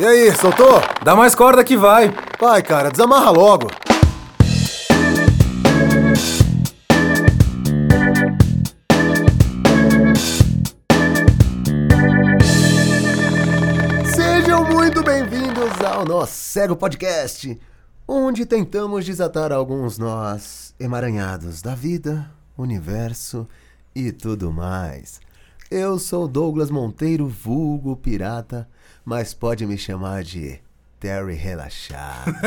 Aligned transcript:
E 0.00 0.06
aí, 0.06 0.34
soltou? 0.34 0.80
Dá 1.04 1.14
mais 1.14 1.34
corda 1.34 1.62
que 1.62 1.76
vai. 1.76 2.12
Vai, 2.40 2.62
cara, 2.62 2.90
desamarra 2.90 3.30
logo. 3.30 3.68
Sejam 14.14 14.64
muito 14.64 15.02
bem-vindos 15.04 15.80
ao 15.84 16.06
nosso 16.06 16.32
Cego 16.32 16.74
Podcast, 16.74 17.60
onde 18.08 18.46
tentamos 18.46 19.04
desatar 19.04 19.52
alguns 19.52 19.98
nós 19.98 20.74
emaranhados 20.80 21.60
da 21.60 21.74
vida, 21.74 22.30
universo 22.56 23.46
e 23.94 24.10
tudo 24.10 24.50
mais. 24.50 25.20
Eu 25.70 25.98
sou 25.98 26.26
Douglas 26.26 26.70
Monteiro, 26.70 27.28
vulgo 27.28 27.94
pirata, 27.94 28.68
mas 29.04 29.34
pode 29.34 29.66
me 29.66 29.76
chamar 29.76 30.22
de 30.22 30.60
Terry 30.98 31.34
Relaxado. 31.34 32.32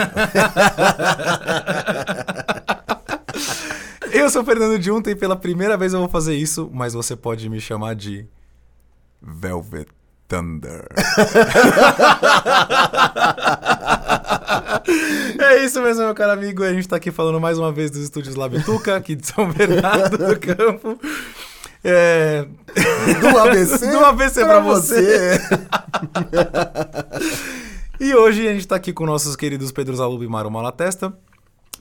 Eu 4.12 4.30
sou 4.30 4.44
o 4.44 4.45
Fernando 4.45 4.81
Junta 4.81 5.12
e 5.12 5.16
pela 5.16 5.36
primeira 5.36 5.76
vez 5.76 5.91
eu 5.94 6.00
vou 6.00 6.08
fazer 6.08 6.36
isso, 6.36 6.70
mas 6.73 6.94
você 6.94 7.18
pode 7.18 7.50
me 7.50 7.59
chamar 7.59 7.95
de 7.95 8.26
Velvet 9.22 9.90
Thunder. 10.26 10.88
é 15.40 15.66
isso 15.66 15.81
mesmo, 15.81 16.06
meu 16.06 16.16
caro 16.16 16.31
amigo. 16.31 16.64
A 16.64 16.72
gente 16.73 16.88
tá 16.88 16.95
aqui 16.95 17.12
falando 17.12 17.42
mais 17.42 17.59
uma 17.59 17.73
vez 17.73 17.92
dos 17.92 18.03
estúdios 18.03 18.36
Labituca, 18.36 18.95
aqui 18.95 19.16
de 19.16 19.28
São 19.28 19.52
Bernardo 19.52 20.17
do 20.17 20.40
Campo. 20.40 20.98
É... 21.88 22.48
Do 23.21 23.39
ABC? 23.39 23.85
Do 23.94 24.05
ABC 24.05 24.44
pra, 24.44 24.59
você. 24.59 25.39
e 28.02 28.16
hoje 28.16 28.47
a 28.47 28.53
gente 28.53 28.67
tá 28.67 28.75
aqui 28.75 28.92
com 28.92 29.05
nossos 29.05 29.36
queridos 29.36 29.72
Pedro 29.72 29.95
Zaluba 29.95 30.25
e 30.25 30.27
Mário 30.27 30.50
Malatesta 30.50 31.14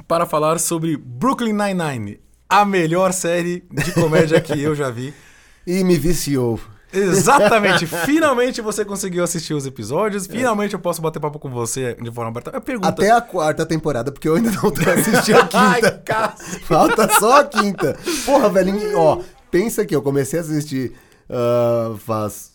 para 0.06 0.26
falar 0.26 0.60
sobre 0.60 0.98
Brooklyn 0.98 1.54
Nine-Nine, 1.54 2.20
a 2.46 2.66
melhor 2.66 3.14
série 3.14 3.64
de 3.70 3.92
comédia 3.92 4.38
que 4.42 4.60
eu 4.60 4.74
já 4.74 4.90
vi. 4.90 5.14
E 5.66 5.82
me 5.82 5.96
viciou. 5.96 6.60
Exatamente. 6.94 7.86
Finalmente 7.86 8.60
você 8.60 8.84
conseguiu 8.84 9.24
assistir 9.24 9.54
os 9.54 9.66
episódios. 9.66 10.26
Finalmente 10.26 10.74
eu 10.74 10.78
posso 10.78 11.02
bater 11.02 11.18
papo 11.18 11.38
com 11.38 11.50
você 11.50 11.94
de 11.94 12.10
forma 12.10 12.30
aberta. 12.30 12.50
Eu 12.54 12.60
pergunto. 12.60 12.88
Até 12.88 13.10
a 13.10 13.20
quarta 13.20 13.66
temporada, 13.66 14.12
porque 14.12 14.28
eu 14.28 14.36
ainda 14.36 14.50
não 14.52 14.70
tô 14.70 14.90
assistindo 14.90 15.38
a 15.38 15.46
quinta. 15.46 16.02
Ai, 16.08 16.32
Falta 16.62 17.08
só 17.18 17.40
a 17.40 17.44
quinta. 17.44 17.98
Porra, 18.24 18.48
velho. 18.48 18.98
Ó, 18.98 19.20
pensa 19.54 19.86
que 19.86 19.94
eu 19.94 20.02
comecei 20.02 20.40
a 20.40 20.42
assistir 20.42 20.92
uh, 21.30 21.96
faz. 21.98 22.52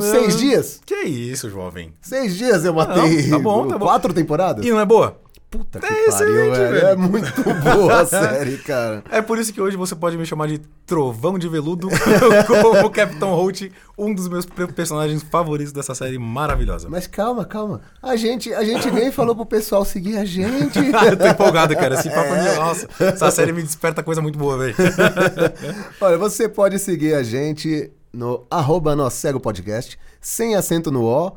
Seis 0.00 0.36
dias? 0.36 0.80
Que 0.84 1.04
isso, 1.04 1.48
jovem? 1.48 1.94
Seis 2.02 2.36
dias 2.36 2.64
eu 2.64 2.74
matei. 2.74 3.28
Não, 3.28 3.38
tá 3.38 3.38
bom, 3.38 3.68
tá 3.68 3.78
bom. 3.78 3.86
Quatro 3.86 4.12
temporadas? 4.12 4.66
E 4.66 4.70
não 4.70 4.80
é 4.80 4.84
boa? 4.84 5.16
Puta 5.58 5.80
que 5.80 5.86
É 5.86 6.10
pariu, 6.10 6.34
velho. 6.34 6.54
velho. 6.54 6.86
É 6.86 6.96
muito 6.96 7.42
boa 7.42 8.00
a 8.00 8.06
série, 8.06 8.58
cara. 8.58 9.02
É 9.10 9.22
por 9.22 9.38
isso 9.38 9.52
que 9.52 9.60
hoje 9.60 9.76
você 9.76 9.94
pode 9.94 10.16
me 10.16 10.24
chamar 10.26 10.48
de 10.48 10.58
Trovão 10.86 11.38
de 11.38 11.48
Veludo 11.48 11.88
como 12.46 12.90
Capitão 12.90 13.30
Holt, 13.34 13.70
um 13.98 14.14
dos 14.14 14.28
meus 14.28 14.46
pe- 14.46 14.66
personagens 14.68 15.22
favoritos 15.22 15.72
dessa 15.72 15.94
série 15.94 16.18
maravilhosa. 16.18 16.88
Mas 16.88 17.06
calma, 17.06 17.44
calma. 17.44 17.80
A 18.02 18.14
gente, 18.16 18.52
a 18.54 18.62
gente 18.64 18.90
nem 18.90 19.10
falou 19.10 19.34
pro 19.34 19.46
pessoal 19.46 19.84
seguir 19.84 20.16
a 20.18 20.24
gente. 20.24 20.78
eu 20.78 21.16
tô 21.16 21.26
empolgado, 21.26 21.74
cara. 21.74 21.94
Esse 21.94 22.08
papo 22.10 22.34
é... 22.34 22.54
Nossa, 22.56 22.88
essa 23.00 23.30
série 23.30 23.52
me 23.52 23.62
desperta 23.62 24.02
coisa 24.02 24.20
muito 24.22 24.38
boa, 24.38 24.56
velho. 24.58 24.74
Olha, 26.00 26.18
você 26.18 26.48
pode 26.48 26.78
seguir 26.78 27.14
a 27.14 27.22
gente 27.22 27.90
no 28.12 28.46
arroba 28.50 28.94
Nó 28.96 29.10
Cego 29.10 29.40
Podcast, 29.40 29.98
sem 30.20 30.54
acento 30.54 30.90
no 30.90 31.04
O. 31.04 31.32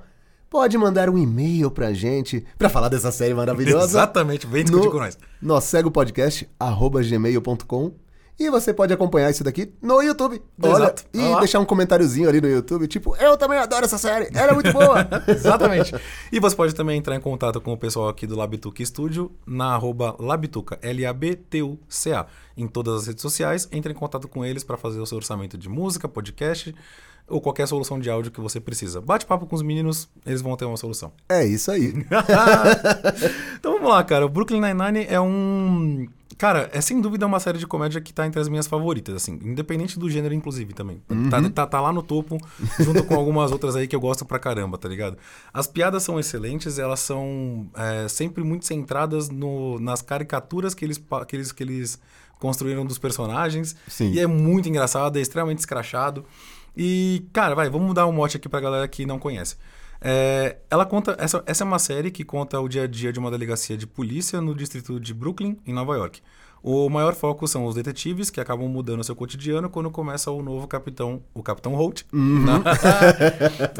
Pode 0.49 0.77
mandar 0.77 1.09
um 1.09 1.17
e-mail 1.17 1.69
pra 1.69 1.93
gente 1.93 2.43
pra 2.57 2.69
falar 2.69 2.89
dessa 2.89 3.11
série 3.11 3.33
maravilhosa. 3.33 3.85
Exatamente, 3.85 4.47
vem 4.47 4.63
discutir 4.63 4.85
no 4.85 4.91
com 4.91 4.97
nós. 4.97 5.17
Gmail.com. 7.01 7.91
E 8.39 8.49
você 8.49 8.73
pode 8.73 8.93
acompanhar 8.93 9.29
isso 9.29 9.43
daqui 9.43 9.73
no 9.81 10.01
YouTube. 10.01 10.41
Olha, 10.63 10.71
Exato. 10.85 11.03
e 11.13 11.17
Vai 11.19 11.29
lá. 11.29 11.39
deixar 11.39 11.59
um 11.59 11.65
comentáriozinho 11.65 12.29
ali 12.29 12.39
no 12.39 12.47
YouTube, 12.47 12.87
tipo, 12.87 13.13
eu 13.17 13.35
também 13.35 13.59
adoro 13.59 13.83
essa 13.83 13.97
série, 13.97 14.29
ela 14.33 14.51
é 14.51 14.53
muito 14.53 14.71
boa. 14.71 15.05
Exatamente. 15.27 15.93
E 16.31 16.39
você 16.39 16.55
pode 16.55 16.73
também 16.73 16.97
entrar 16.97 17.17
em 17.17 17.19
contato 17.19 17.59
com 17.59 17.73
o 17.73 17.77
pessoal 17.77 18.07
aqui 18.07 18.25
do 18.25 18.37
Labituca 18.37 18.83
Studio 18.85 19.29
na 19.45 19.73
arroba 19.75 20.15
Labituca, 20.17 20.79
L-A-B-T-U-C-A. 20.81 22.25
Em 22.55 22.65
todas 22.65 23.01
as 23.01 23.07
redes 23.07 23.21
sociais, 23.21 23.67
entre 23.73 23.91
em 23.91 23.95
contato 23.95 24.25
com 24.27 24.45
eles 24.45 24.63
para 24.63 24.77
fazer 24.77 25.01
o 25.01 25.05
seu 25.05 25.17
orçamento 25.17 25.57
de 25.57 25.67
música, 25.67 26.07
podcast 26.07 26.73
ou 27.29 27.39
qualquer 27.41 27.67
solução 27.67 27.99
de 27.99 28.09
áudio 28.09 28.31
que 28.31 28.41
você 28.41 28.59
precisa. 28.59 28.99
Bate 29.01 29.25
papo 29.25 29.45
com 29.45 29.55
os 29.55 29.61
meninos, 29.61 30.09
eles 30.25 30.41
vão 30.41 30.55
ter 30.55 30.65
uma 30.65 30.77
solução. 30.77 31.11
é 31.27 31.45
isso 31.45 31.71
aí. 31.71 31.93
então 33.59 33.73
vamos 33.73 33.89
lá, 33.89 34.03
cara. 34.03 34.25
O 34.25 34.29
Brooklyn 34.29 34.61
Nine-Nine 34.61 35.05
é 35.09 35.19
um... 35.19 36.07
Cara, 36.37 36.69
é 36.71 36.79
sem 36.79 37.01
dúvida 37.01 37.25
uma 37.25 37.39
série 37.39 37.57
de 37.57 37.67
comédia 37.67 37.99
que 37.99 38.13
tá 38.13 38.25
entre 38.25 38.39
as 38.39 38.47
minhas 38.47 38.65
favoritas, 38.65 39.13
assim. 39.13 39.37
Independente 39.43 39.99
do 39.99 40.09
gênero, 40.09 40.33
inclusive, 40.33 40.73
também. 40.73 41.01
Tá, 41.29 41.49
tá, 41.49 41.67
tá 41.67 41.81
lá 41.81 41.91
no 41.91 42.01
topo, 42.01 42.37
junto 42.79 43.03
com 43.03 43.15
algumas 43.15 43.51
outras 43.51 43.75
aí 43.75 43.89
que 43.89 43.95
eu 43.95 43.99
gosto 43.99 44.23
pra 44.23 44.39
caramba, 44.39 44.77
tá 44.77 44.87
ligado? 44.87 45.17
As 45.53 45.67
piadas 45.67 46.01
são 46.01 46.17
excelentes, 46.17 46.79
elas 46.79 47.01
são 47.01 47.67
é, 47.75 48.07
sempre 48.07 48.41
muito 48.41 48.65
centradas 48.65 49.27
no, 49.29 49.79
nas 49.79 50.01
caricaturas 50.01 50.73
que 50.73 50.85
eles, 50.85 51.01
que, 51.27 51.35
eles, 51.35 51.51
que 51.51 51.61
eles 51.61 51.99
construíram 52.39 52.85
dos 52.85 52.97
personagens. 52.97 53.75
Sim. 53.87 54.13
E 54.13 54.19
é 54.19 54.25
muito 54.25 54.69
engraçado, 54.69 55.17
é 55.19 55.21
extremamente 55.21 55.59
escrachado. 55.59 56.25
E, 56.75 57.25
cara, 57.33 57.55
vai, 57.55 57.69
vamos 57.69 57.93
dar 57.93 58.05
um 58.07 58.11
mote 58.11 58.37
aqui 58.37 58.47
pra 58.49 58.59
galera 58.59 58.87
que 58.87 59.05
não 59.05 59.19
conhece. 59.19 59.55
É, 60.01 60.57
ela 60.69 60.85
conta. 60.85 61.15
Essa, 61.19 61.43
essa 61.45 61.63
é 61.63 61.65
uma 61.67 61.79
série 61.79 62.09
que 62.11 62.23
conta 62.23 62.59
o 62.59 62.67
dia 62.69 62.83
a 62.83 62.87
dia 62.87 63.11
de 63.11 63.19
uma 63.19 63.29
delegacia 63.29 63.77
de 63.77 63.85
polícia 63.85 64.39
no 64.39 64.55
distrito 64.55 64.99
de 64.99 65.13
Brooklyn, 65.13 65.57
em 65.65 65.73
Nova 65.73 65.95
York. 65.95 66.21
O 66.61 66.89
maior 66.89 67.15
foco 67.15 67.47
são 67.47 67.65
os 67.65 67.75
detetives 67.75 68.29
que 68.29 68.39
acabam 68.41 68.67
mudando 68.67 69.01
seu 69.01 69.15
cotidiano 69.15 69.69
quando 69.69 69.89
começa 69.89 70.29
o 70.29 70.41
novo 70.43 70.67
capitão, 70.67 71.23
o 71.33 71.41
Capitão 71.41 71.73
Holt, 71.73 72.03
na, 72.11 72.61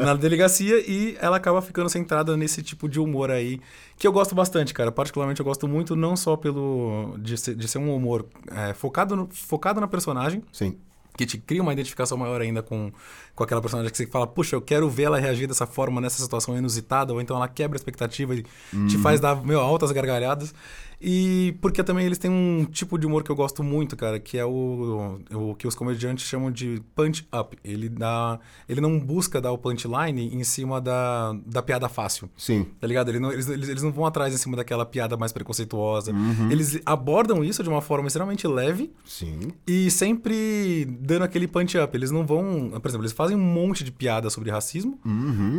na 0.02 0.14
delegacia 0.14 0.78
e 0.90 1.14
ela 1.20 1.36
acaba 1.36 1.60
ficando 1.60 1.90
centrada 1.90 2.34
nesse 2.38 2.62
tipo 2.62 2.88
de 2.88 2.98
humor 2.98 3.30
aí 3.30 3.60
que 3.98 4.06
eu 4.06 4.12
gosto 4.12 4.34
bastante, 4.34 4.72
cara. 4.72 4.90
Particularmente 4.90 5.40
eu 5.40 5.44
gosto 5.44 5.68
muito 5.68 5.94
não 5.94 6.16
só 6.16 6.36
pelo 6.36 7.16
de 7.18 7.36
ser, 7.36 7.54
de 7.54 7.68
ser 7.68 7.76
um 7.78 7.94
humor 7.94 8.26
é, 8.50 8.72
focado, 8.72 9.14
no- 9.14 9.28
focado 9.30 9.78
na 9.78 9.86
personagem, 9.86 10.42
Sim. 10.50 10.78
Que 11.16 11.26
te 11.26 11.38
cria 11.38 11.62
uma 11.62 11.72
identificação 11.72 12.16
maior 12.16 12.40
ainda 12.40 12.62
com, 12.62 12.92
com 13.34 13.44
aquela 13.44 13.60
personagem 13.60 13.90
que 13.90 13.96
você 13.96 14.06
fala, 14.06 14.26
puxa, 14.26 14.56
eu 14.56 14.62
quero 14.62 14.88
ver 14.88 15.04
ela 15.04 15.18
reagir 15.18 15.46
dessa 15.46 15.66
forma 15.66 16.00
nessa 16.00 16.22
situação 16.22 16.56
inusitada, 16.56 17.12
ou 17.12 17.20
então 17.20 17.36
ela 17.36 17.48
quebra 17.48 17.76
a 17.76 17.78
expectativa 17.78 18.34
e 18.34 18.44
te 18.88 18.98
faz 18.98 19.20
dar 19.20 19.42
meu, 19.44 19.60
altas 19.60 19.92
gargalhadas. 19.92 20.54
E 21.00 21.56
porque 21.62 21.82
também 21.82 22.04
eles 22.04 22.18
têm 22.18 22.30
um 22.30 22.66
tipo 22.70 22.98
de 22.98 23.06
humor 23.06 23.22
que 23.24 23.30
eu 23.30 23.36
gosto 23.36 23.62
muito, 23.62 23.96
cara, 23.96 24.20
que 24.20 24.36
é 24.36 24.44
o, 24.44 25.18
o 25.32 25.54
que 25.54 25.66
os 25.66 25.74
comediantes 25.74 26.26
chamam 26.26 26.50
de 26.50 26.82
punch 26.94 27.26
up. 27.34 27.56
Ele 27.64 27.88
dá. 27.88 28.38
Ele 28.68 28.80
não 28.82 28.98
busca 29.00 29.40
dar 29.40 29.50
o 29.50 29.56
punchline 29.56 30.34
em 30.34 30.44
cima 30.44 30.80
da, 30.80 31.34
da 31.46 31.62
piada 31.62 31.88
fácil. 31.88 32.28
Sim. 32.36 32.66
Tá 32.78 32.86
ligado? 32.86 33.08
Ele 33.08 33.18
não- 33.18 33.32
eles, 33.32 33.48
eles, 33.48 33.68
eles 33.70 33.82
não 33.82 33.90
vão 33.90 34.04
atrás 34.04 34.34
em 34.34 34.36
cima 34.36 34.56
daquela 34.56 34.84
piada 34.84 35.16
mais 35.16 35.32
preconceituosa. 35.32 36.12
Eles 36.50 36.78
abordam 36.84 37.42
isso 37.42 37.62
de 37.62 37.68
uma 37.70 37.80
forma 37.80 38.06
extremamente 38.06 38.46
leve, 38.46 38.92
Sim. 39.04 39.52
e 39.66 39.90
sempre 39.90 40.84
dando 41.00 41.22
aquele 41.22 41.48
punch 41.48 41.78
up. 41.78 41.96
Eles 41.96 42.10
não 42.10 42.26
vão. 42.26 42.70
Por 42.80 42.88
exemplo, 42.88 43.04
eles 43.04 43.12
fazem 43.12 43.36
um 43.36 43.40
monte 43.40 43.82
de 43.82 43.90
piada 43.90 44.28
sobre 44.28 44.50
racismo, 44.50 44.98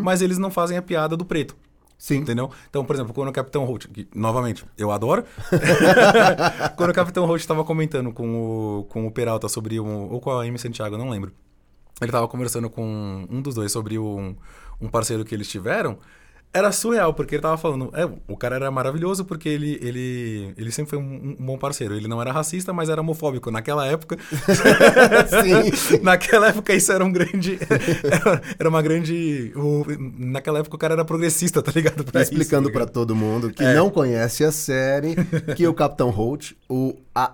mas 0.04 0.22
eles 0.22 0.38
não 0.38 0.52
fazem 0.52 0.78
a 0.78 0.82
piada 0.82 1.18
do 1.18 1.26
preto. 1.26 1.56
Sim. 2.02 2.18
Entendeu? 2.18 2.50
Então, 2.68 2.84
por 2.84 2.96
exemplo, 2.96 3.14
quando 3.14 3.30
o 3.30 3.32
Capitão 3.32 3.64
Holt, 3.64 3.86
que, 3.86 4.08
novamente, 4.16 4.66
eu 4.76 4.90
adoro. 4.90 5.24
quando 6.76 6.90
o 6.90 6.94
Capitão 6.96 7.28
Holt 7.28 7.40
estava 7.40 7.64
comentando 7.64 8.12
com 8.12 8.80
o, 8.80 8.84
com 8.86 9.06
o 9.06 9.12
Peralta 9.12 9.48
sobre 9.48 9.80
um. 9.80 10.12
Ou 10.12 10.20
com 10.20 10.32
a 10.32 10.44
Amy 10.44 10.58
Santiago, 10.58 10.98
não 10.98 11.12
lembro. 11.12 11.32
Ele 12.02 12.10
estava 12.10 12.28
conversando 12.28 12.72
com 12.72 13.28
um 13.30 13.40
dos 13.40 13.54
dois 13.54 13.72
sobre 13.72 14.00
um, 14.00 14.36
um 14.82 14.90
parceiro 14.90 15.24
que 15.24 15.36
eles 15.36 15.48
tiveram. 15.48 16.00
Era 16.54 16.70
surreal, 16.74 17.14
porque 17.14 17.36
ele 17.36 17.42
tava 17.42 17.58
falando. 17.58 17.90
É, 17.94 18.06
o 18.28 18.36
cara 18.36 18.58
era 18.58 18.70
maravilhoso 18.70 19.24
porque 19.24 19.48
ele, 19.48 19.80
ele, 19.82 20.54
ele 20.58 20.70
sempre 20.70 20.90
foi 20.90 21.00
um, 21.00 21.36
um 21.40 21.46
bom 21.46 21.58
parceiro. 21.58 21.96
Ele 21.96 22.10
não 22.10 22.22
era 22.22 22.30
racista, 22.34 22.74
mas 22.74 22.90
era 22.90 23.00
homofóbico. 23.00 23.50
Naquela 23.50 23.88
época. 23.88 24.18
Sim, 25.44 26.00
naquela 26.04 26.50
época 26.50 26.74
isso 26.74 26.92
era 26.92 27.04
um 27.06 27.12
grande. 27.12 27.58
Era, 28.04 28.42
era 28.60 28.70
uma 28.70 28.82
grande. 28.82 29.54
o- 29.56 29.86
naquela 30.18 30.60
época 30.60 30.76
o 30.76 30.80
cara 30.80 30.94
era 30.94 31.06
progressista, 31.06 31.62
tá 31.62 31.72
ligado? 31.74 32.04
Pra 32.04 32.22
isso, 32.22 32.32
Explicando 32.34 32.68
tá 32.68 32.74
pra 32.74 32.82
ligado? 32.82 32.94
todo 32.94 33.16
mundo 33.16 33.52
que 33.52 33.64
É. 33.64 33.74
não 33.74 33.90
conhece 33.90 34.44
a 34.44 34.52
série, 34.52 35.16
que 35.56 35.66
o 35.68 35.74
Capitão 35.74 36.10
Holt, 36.10 36.52
o, 36.70 36.96
a, 37.16 37.34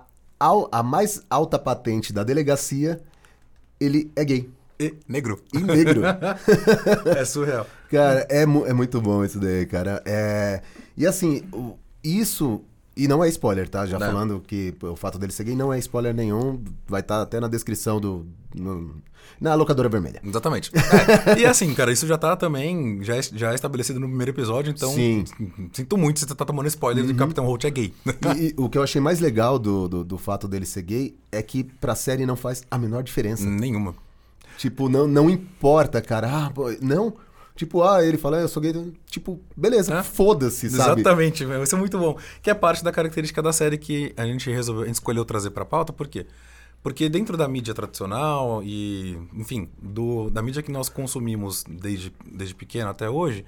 a 0.70 0.82
mais 0.84 1.22
alta 1.28 1.58
patente 1.58 2.12
da 2.12 2.22
delegacia, 2.22 3.00
ele 3.80 4.12
é 4.14 4.24
gay 4.24 4.48
E 4.78 4.94
negro. 5.08 5.42
e 5.52 5.58
negro. 5.58 6.02
É 7.18 7.24
surreal. 7.24 7.66
Cara, 7.90 8.26
é, 8.28 8.44
mu- 8.46 8.66
é 8.66 8.72
muito 8.72 9.00
bom 9.00 9.24
isso 9.24 9.38
daí, 9.38 9.64
cara. 9.66 10.02
É... 10.04 10.62
E 10.96 11.06
assim, 11.06 11.42
isso 12.04 12.62
E 12.96 13.06
não 13.06 13.22
é 13.22 13.28
spoiler, 13.28 13.68
tá? 13.68 13.86
Já 13.86 13.98
Não. 13.98 14.06
falando 14.08 14.40
que 14.46 14.74
o 14.82 14.96
fato 14.96 15.18
dele 15.18 15.32
ser 15.32 15.44
gay 15.44 15.54
não 15.54 15.72
é 15.72 15.78
spoiler 15.78 16.12
nenhum. 16.12 16.60
Vai 16.86 17.00
estar 17.00 17.22
até 17.22 17.38
na 17.40 17.46
descrição 17.48 18.00
do. 18.00 18.26
no- 18.54 18.96
na 19.40 19.54
locadora 19.54 19.88
vermelha. 19.88 20.20
Exatamente. 20.24 20.72
É, 21.26 21.38
e 21.40 21.46
assim, 21.46 21.72
cara, 21.74 21.92
isso 21.92 22.06
já 22.08 22.16
tá 22.18 22.34
também, 22.34 22.98
já 23.04 23.14
é, 23.16 23.22
já 23.22 23.52
é 23.52 23.54
estabelecido 23.54 24.00
no 24.00 24.08
primeiro 24.08 24.32
episódio, 24.32 24.70
então 24.72 24.90
Sim. 24.92 25.24
sinto 25.72 25.96
muito 25.96 26.18
se 26.18 26.26
você 26.26 26.34
tá 26.34 26.44
tomando 26.44 26.66
spoiler 26.66 27.04
de 27.06 27.14
Capitão 27.14 27.44
Holt 27.44 27.62
é 27.64 27.70
gay. 27.70 27.94
E, 28.36 28.48
e 28.48 28.54
o 28.56 28.68
que 28.68 28.76
eu 28.78 28.82
achei 28.82 29.00
mais 29.00 29.20
legal 29.20 29.58
do, 29.58 29.86
do, 29.86 30.02
do 30.04 30.18
fato 30.18 30.48
dele 30.48 30.64
ser 30.66 30.82
gay 30.82 31.14
é 31.30 31.40
que 31.42 31.62
pra 31.62 31.94
série 31.94 32.26
não 32.26 32.34
faz 32.36 32.64
a 32.70 32.76
menor 32.78 33.02
diferença. 33.04 33.44
Nenhuma. 33.46 33.94
Tipo, 34.56 34.88
não, 34.88 35.06
não 35.06 35.30
importa, 35.30 36.00
cara. 36.00 36.46
Ah, 36.46 36.50
pô, 36.50 36.72
não. 36.80 37.14
Tipo, 37.58 37.82
ah, 37.82 38.04
ele 38.04 38.16
fala, 38.16 38.36
"Ah, 38.38 38.40
eu 38.42 38.48
sou 38.48 38.62
gay. 38.62 38.72
Tipo, 39.10 39.40
beleza, 39.56 39.92
É. 39.98 40.02
foda-se, 40.04 40.70
sabe? 40.70 41.00
Exatamente, 41.00 41.44
meu, 41.44 41.60
isso 41.60 41.74
é 41.74 41.78
muito 41.78 41.98
bom. 41.98 42.16
Que 42.40 42.50
é 42.50 42.54
parte 42.54 42.84
da 42.84 42.92
característica 42.92 43.42
da 43.42 43.52
série 43.52 43.76
que 43.76 44.14
a 44.16 44.24
gente 44.24 44.48
resolveu, 44.48 44.84
a 44.84 44.86
gente 44.86 44.94
escolheu 44.94 45.24
trazer 45.24 45.50
pra 45.50 45.64
pauta, 45.64 45.92
por 45.92 46.06
quê? 46.06 46.24
Porque 46.84 47.08
dentro 47.08 47.36
da 47.36 47.48
mídia 47.48 47.74
tradicional 47.74 48.62
e, 48.62 49.18
enfim, 49.34 49.68
do, 49.82 50.30
da 50.30 50.40
mídia 50.40 50.62
que 50.62 50.70
nós 50.70 50.88
consumimos 50.88 51.64
desde, 51.68 52.12
desde 52.24 52.54
pequeno 52.54 52.88
até 52.90 53.10
hoje, 53.10 53.44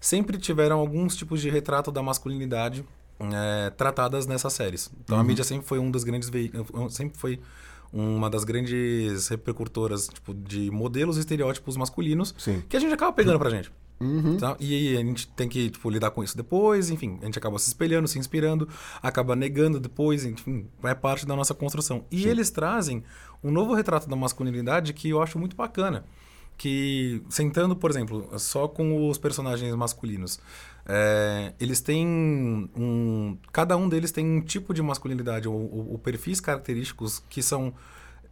sempre 0.00 0.38
tiveram 0.38 0.78
alguns 0.78 1.14
tipos 1.14 1.42
de 1.42 1.50
retrato 1.50 1.92
da 1.92 2.02
masculinidade 2.02 2.82
eh, 3.20 3.70
tratadas 3.76 4.26
nessas 4.26 4.54
séries. 4.54 4.90
Então 5.04 5.16
Uhum. 5.16 5.20
a 5.22 5.24
mídia 5.26 5.44
sempre 5.44 5.66
foi 5.66 5.78
um 5.78 5.90
dos 5.90 6.02
grandes 6.02 6.30
vei- 6.30 6.50
sempre 6.88 7.18
foi 7.18 7.38
uma 7.92 8.30
das 8.30 8.44
grandes 8.44 9.28
repercutoras 9.28 10.08
tipo, 10.08 10.32
de 10.32 10.70
modelos 10.70 11.16
e 11.16 11.20
estereótipos 11.20 11.76
masculinos 11.76 12.34
Sim. 12.38 12.62
que 12.68 12.76
a 12.76 12.80
gente 12.80 12.94
acaba 12.94 13.12
pegando 13.12 13.38
pra 13.38 13.50
gente. 13.50 13.72
Uhum. 14.00 14.38
Tá? 14.38 14.56
E 14.58 14.96
a 14.96 15.00
gente 15.00 15.28
tem 15.28 15.46
que 15.46 15.68
tipo, 15.68 15.90
lidar 15.90 16.10
com 16.10 16.24
isso 16.24 16.34
depois, 16.34 16.88
enfim, 16.88 17.18
a 17.20 17.26
gente 17.26 17.38
acaba 17.38 17.58
se 17.58 17.68
espelhando, 17.68 18.08
se 18.08 18.18
inspirando, 18.18 18.66
acaba 19.02 19.36
negando 19.36 19.78
depois, 19.78 20.24
enfim, 20.24 20.66
é 20.82 20.94
parte 20.94 21.26
da 21.26 21.36
nossa 21.36 21.54
construção. 21.54 22.04
E 22.10 22.26
eles 22.26 22.50
trazem 22.50 23.04
um 23.44 23.50
novo 23.50 23.74
retrato 23.74 24.08
da 24.08 24.16
masculinidade 24.16 24.94
que 24.94 25.10
eu 25.10 25.22
acho 25.22 25.38
muito 25.38 25.54
bacana. 25.54 26.04
Que, 26.62 27.22
sentando, 27.30 27.74
por 27.74 27.90
exemplo, 27.90 28.28
só 28.38 28.68
com 28.68 29.08
os 29.08 29.16
personagens 29.16 29.74
masculinos, 29.74 30.38
é, 30.84 31.54
eles 31.58 31.80
têm 31.80 32.06
um. 32.76 33.38
Cada 33.50 33.78
um 33.78 33.88
deles 33.88 34.12
tem 34.12 34.26
um 34.26 34.42
tipo 34.42 34.74
de 34.74 34.82
masculinidade, 34.82 35.48
ou, 35.48 35.54
ou- 35.54 35.92
ou 35.92 35.98
perfis 35.98 36.38
característicos 36.38 37.22
que 37.30 37.42
são 37.42 37.72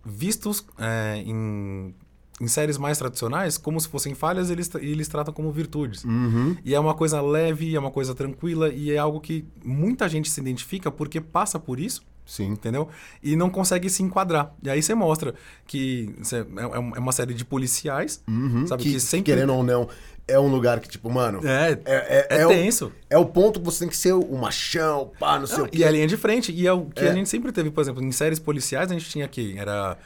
vistos 0.04 0.62
é, 0.78 1.22
em, 1.25 1.94
em 2.38 2.48
séries 2.48 2.76
mais 2.76 2.98
tradicionais 2.98 3.56
como 3.56 3.80
se 3.80 3.88
fossem 3.88 4.14
falhas, 4.14 4.50
eles, 4.50 4.70
e 4.75 4.86
eles 4.88 5.08
tratam 5.08 5.32
como 5.32 5.50
virtudes. 5.50 6.04
Uhum. 6.04 6.54
E 6.62 6.75
é 6.75 6.78
uma 6.78 6.92
coisa 6.92 7.22
leve, 7.22 7.75
é 7.75 7.78
uma 7.80 7.90
coisa 7.90 8.14
tranquila, 8.14 8.69
e 8.69 8.90
é 8.92 8.98
algo 8.98 9.20
que 9.20 9.46
muita 9.64 10.06
gente 10.06 10.30
se 10.30 10.38
identifica 10.38 10.90
porque 10.90 11.19
passa 11.19 11.58
por 11.58 11.80
isso, 11.80 12.02
Sim. 12.28 12.48
entendeu? 12.48 12.88
E 13.22 13.34
não 13.34 13.48
consegue 13.48 13.88
se 13.88 14.02
enquadrar. 14.02 14.52
E 14.62 14.69
aí 14.69 14.82
você 14.82 14.94
mostra 14.94 15.34
que 15.66 16.14
cê- 16.22 16.40
é, 16.40 16.62
é 16.62 16.98
uma 17.00 17.10
série 17.12 17.32
de 17.32 17.42
policiais, 17.44 18.22
Uhum. 18.28 18.66
sabe? 18.66 18.82
que, 18.82 18.92
Que, 18.92 19.00
sempre. 19.00 19.32
querendo 19.32 19.54
ou 19.54 19.64
não, 19.64 19.88
é 20.28 20.38
um 20.38 20.46
lugar 20.48 20.78
que, 20.78 20.88
tipo, 20.90 21.08
mano. 21.10 21.40
É, 21.42 21.78
É, 21.86 22.26
é, 22.40 22.46
o- 22.46 22.50
tenso. 22.50 22.92
é 23.08 23.16
o 23.16 23.25
ponto 23.25 23.58
que 23.58 23.64
você 23.64 23.78
tem 23.80 23.88
que 23.88 23.96
ser 23.96 24.12
o 24.12 24.36
machão, 24.36 25.10
pá, 25.19 25.38
não 25.38 25.46
sei 25.46 25.56
Não, 25.58 25.64
o 25.64 25.69
quê. 25.70 25.78
e 25.78 25.84
a 25.84 25.90
linha 25.90 26.06
de 26.06 26.19
frente. 26.19 26.52
E 26.52 26.66
é 26.66 26.72
o 26.72 26.84
que 26.84 27.02
É. 27.02 27.08
a 27.10 27.14
gente 27.14 27.30
sempre 27.30 27.50
teve, 27.50 27.70
por 27.70 27.80
exemplo, 27.80 28.04
em 28.04 28.12
séries 28.12 28.38
policiais, 28.38 28.90
a 28.90 28.94
gente 28.94 29.08
tinha 29.08 29.25
aqui. 29.25 29.54
Era. 29.58 29.96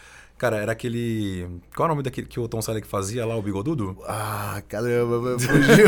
Cara, 0.42 0.56
era 0.56 0.72
aquele. 0.72 1.46
Qual 1.72 1.86
é 1.86 1.92
o 1.92 1.94
nome 1.94 2.02
daquele 2.02 2.26
que 2.26 2.40
o 2.40 2.48
Tom 2.48 2.60
Selleck 2.60 2.84
fazia 2.84 3.24
lá, 3.24 3.36
o 3.36 3.40
bigodudo? 3.42 3.96
Ah, 4.08 4.60
caramba, 4.68 5.38
fugiu. 5.38 5.86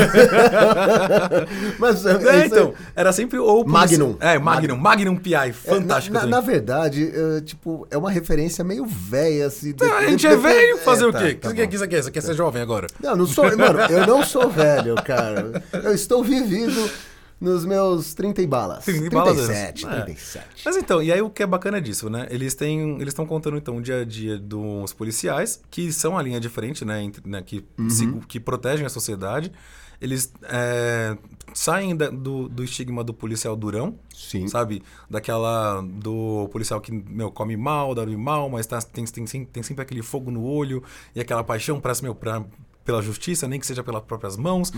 Mas 1.77 2.07
é, 2.07 2.13
É, 2.13 2.47
isso 2.47 2.55
então, 2.55 2.75
era 2.95 3.13
sempre 3.13 3.37
ou 3.37 3.67
Magnum. 3.67 4.17
É, 4.21 4.39
Magnum, 4.39 4.77
Magnum 4.77 5.17
PI, 5.17 5.35
É, 5.35 5.53
fantástico. 5.53 6.15
Na, 6.15 6.21
na, 6.21 6.27
na 6.29 6.41
verdade, 6.41 7.11
é, 7.13 7.41
tipo, 7.41 7.85
é 7.91 7.99
uma 7.99 8.13
referência 8.13 8.63
meio 8.63 8.87
velha, 8.87 9.47
assim. 9.49 9.73
de- 9.73 9.83
Ah, 9.83 9.99
a 9.99 10.07
gente 10.07 10.25
é 10.25 10.37
velho, 10.37 10.79
fazer 10.79 11.03
é, 11.03 11.09
o 11.09 11.13
tá, 11.13 11.19
quê? 11.19 11.35
tá 11.35 11.49
O 11.49 11.53
que, 11.53 11.67
você 11.77 11.89
quer? 11.89 12.03
Você 12.05 12.11
quer 12.13 12.21
ser 12.21 12.35
jovem 12.35 12.63
agora? 12.63 12.87
Não, 13.03 13.17
não 13.17 13.27
sou. 13.27 13.45
Mano, 13.57 13.81
eu 13.91 14.07
não 14.07 14.23
sou 14.23 14.49
velho, 14.55 14.95
cara. 15.05 15.65
Eu 15.73 15.93
estou 15.93 16.23
vivido 16.23 16.89
nos 17.45 17.65
meus 17.65 18.15
30 18.15 18.43
e 18.43 18.47
balas. 18.47 18.85
30 18.85 19.07
e 19.07 19.11
balas, 19.11 19.37
37, 19.47 19.87
é. 19.87 19.91
37. 20.03 20.47
Mas 20.65 20.77
então, 20.77 21.03
e 21.03 21.13
aí 21.13 21.21
o 21.23 21.31
que 21.31 21.43
é 21.43 21.47
bacana 21.47 21.81
disso, 21.81 22.11
né? 22.11 22.27
Eles 22.31 22.55
têm, 22.55 22.95
eles 22.97 23.09
estão 23.09 23.27
contando 23.27 23.57
então 23.57 23.77
o 23.77 23.83
dia 23.83 24.01
a 24.01 24.05
dia 24.05 24.39
dos 24.39 24.93
policiais, 24.93 25.61
que 25.71 25.93
são 25.93 26.19
a 26.19 26.23
linha 26.23 26.41
de 26.41 26.49
frente, 26.49 26.85
né, 26.85 27.03
entre- 27.03 27.23
né, 27.29 27.43
que, 27.43 27.65
se- 27.89 28.11
que 28.27 28.41
protegem 28.41 28.85
a 28.87 28.89
sociedade. 28.89 29.53
Eles 30.01 30.33
é, 30.43 31.17
saem 31.55 31.97
da- 31.97 32.11
do, 32.11 32.49
do 32.49 32.65
estigma 32.65 33.03
do 33.05 33.15
policial 33.15 33.55
durão, 33.57 33.95
Sim. 34.15 34.49
sabe? 34.49 34.83
Daquela 35.09 35.81
do 35.83 36.49
policial 36.53 36.81
que 36.81 36.91
meu, 36.93 37.31
come 37.31 37.57
mal, 37.57 37.95
dorme 37.95 38.17
mal, 38.17 38.51
mas 38.51 38.67
tá- 38.67 38.83
tem, 38.83 39.05
tem, 39.05 39.25
tem, 39.25 39.45
tem 39.45 39.63
sempre 39.63 39.83
aquele 39.83 40.03
fogo 40.03 40.31
no 40.31 40.45
olho 40.45 40.83
e 41.15 41.21
aquela 41.21 41.45
paixão 41.45 41.81
pra, 41.81 41.93
meu, 42.03 42.15
pra, 42.15 42.45
pela 42.85 43.01
justiça, 43.01 43.49
nem 43.49 43.59
que 43.59 43.67
seja 43.67 43.83
pelas 43.83 44.03
próprias 44.03 44.37
mãos. 44.37 44.71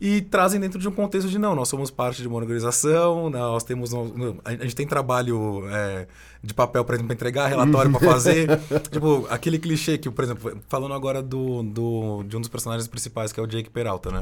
E 0.00 0.20
trazem 0.22 0.58
dentro 0.60 0.78
de 0.80 0.88
um 0.88 0.90
contexto 0.90 1.28
de 1.28 1.38
não, 1.38 1.54
nós 1.54 1.68
somos 1.68 1.90
parte 1.90 2.20
de 2.20 2.26
uma 2.28 2.36
organização, 2.36 3.30
nós 3.30 3.62
temos. 3.62 3.92
um- 3.92 4.38
A 4.44 4.52
gente 4.52 4.74
tem 4.74 4.86
trabalho 4.86 5.62
é, 5.68 6.06
de 6.42 6.52
papel 6.52 6.84
para 6.84 6.96
entregar, 6.96 7.46
relatório 7.48 7.90
para 7.92 8.00
fazer. 8.00 8.48
tipo, 8.90 9.26
aquele 9.30 9.58
clichê 9.58 9.96
que, 9.96 10.10
por 10.10 10.24
exemplo, 10.24 10.58
falando 10.68 10.94
agora 10.94 11.22
do, 11.22 11.62
do, 11.62 12.22
de 12.24 12.36
um 12.36 12.40
dos 12.40 12.48
personagens 12.48 12.88
principais, 12.88 13.32
que 13.32 13.38
é 13.38 13.42
o 13.42 13.46
Jake 13.46 13.70
Peralta, 13.70 14.10
né? 14.10 14.20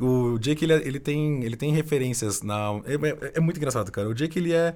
O 0.00 0.38
Jake, 0.38 0.64
ele, 0.64 0.72
é- 0.72 0.86
ele, 0.88 0.98
tem, 0.98 1.44
ele 1.44 1.56
tem 1.56 1.72
referências 1.72 2.42
na. 2.42 2.80
É, 2.86 2.94
é- 2.94 3.32
é 3.34 3.40
muito 3.40 3.58
engraçado, 3.58 3.90
cara. 3.92 4.08
O 4.08 4.14
Jake, 4.14 4.38
ele 4.38 4.52
é 4.52 4.74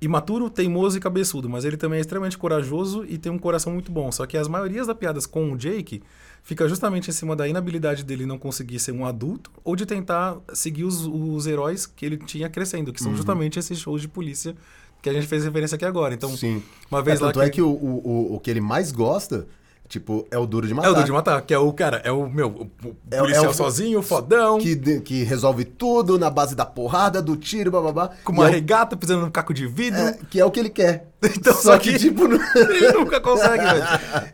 imaturo, 0.00 0.48
teimoso 0.48 0.96
e 0.96 1.00
cabeçudo, 1.00 1.48
mas 1.48 1.64
ele 1.64 1.76
também 1.76 1.98
é 1.98 2.00
extremamente 2.00 2.38
corajoso 2.38 3.04
e 3.08 3.18
tem 3.18 3.32
um 3.32 3.38
coração 3.38 3.72
muito 3.72 3.90
bom. 3.90 4.12
Só 4.12 4.26
que 4.26 4.36
as 4.36 4.46
maiorias 4.46 4.86
das 4.86 4.96
piadas 4.96 5.26
com 5.26 5.52
o 5.52 5.56
Jake 5.56 6.02
fica 6.42 6.68
justamente 6.68 7.08
em 7.10 7.12
cima 7.12 7.34
da 7.36 7.46
inabilidade 7.48 8.02
dele 8.04 8.24
não 8.26 8.38
conseguir 8.38 8.78
ser 8.78 8.92
um 8.92 9.04
adulto 9.04 9.50
ou 9.64 9.76
de 9.76 9.84
tentar 9.84 10.38
seguir 10.54 10.84
os, 10.84 11.06
os 11.06 11.46
heróis 11.46 11.86
que 11.86 12.04
ele 12.06 12.16
tinha 12.16 12.48
crescendo, 12.48 12.92
que 12.92 13.02
são 13.02 13.14
justamente 13.16 13.58
esses 13.58 13.78
shows 13.78 14.00
de 14.00 14.08
polícia 14.08 14.54
que 15.02 15.08
a 15.08 15.12
gente 15.12 15.26
fez 15.26 15.44
referência 15.44 15.76
aqui 15.76 15.84
agora. 15.84 16.14
Então, 16.14 16.34
Sim. 16.36 16.62
uma 16.90 17.02
vez 17.02 17.20
é, 17.20 17.24
lá 17.24 17.32
tanto 17.32 17.42
é 17.44 17.50
que 17.50 17.62
o, 17.62 17.68
o- 17.70 18.34
o 18.36 18.40
que 18.40 18.50
ele 18.50 18.60
mais 18.60 18.90
gosta, 18.90 19.46
tipo, 19.88 20.26
é 20.30 20.38
o 20.38 20.46
duro 20.46 20.66
de 20.66 20.74
matar. 20.74 20.88
É 20.88 20.90
o 20.90 20.94
do 20.94 21.04
de 21.04 21.12
matar, 21.12 21.40
que 21.42 21.52
é 21.54 21.58
o 21.58 21.72
cara, 21.72 22.00
é 22.04 22.12
o 22.12 22.28
meu, 22.28 22.48
o 22.48 22.70
É 23.10 23.16
o- 23.18 23.20
policial 23.22 23.46
é 23.46 23.48
o- 23.48 23.54
sozinho, 23.54 24.02
fodão, 24.02 24.58
Que, 24.58 25.00
que 25.00 25.22
resolve 25.24 25.64
tudo 25.64 26.18
na 26.18 26.28
base 26.30 26.54
da 26.54 26.64
porrada, 26.66 27.20
do 27.22 27.36
tiro, 27.36 27.70
bababá. 27.70 28.10
com 28.24 28.32
E 28.32 28.36
uma 28.36 28.46
é 28.46 28.48
o- 28.48 28.52
regata 28.52 28.96
pisando 28.96 29.22
num 29.22 29.30
caco 29.30 29.52
de 29.54 29.66
vidro. 29.66 30.00
é, 30.00 30.18
que 30.30 30.38
é 30.40 30.44
o 30.44 30.50
que 30.50 30.60
ele 30.60 30.70
quer. 30.70 31.06
Então, 31.20 31.52
só, 31.52 31.72
só 31.72 31.78
que, 31.78 31.94
que- 31.94 31.98
tipo, 31.98 32.28
não... 32.28 32.38
ele 32.54 32.92
nunca 32.92 33.20
consegue, 33.20 33.64
velho. 33.64 33.84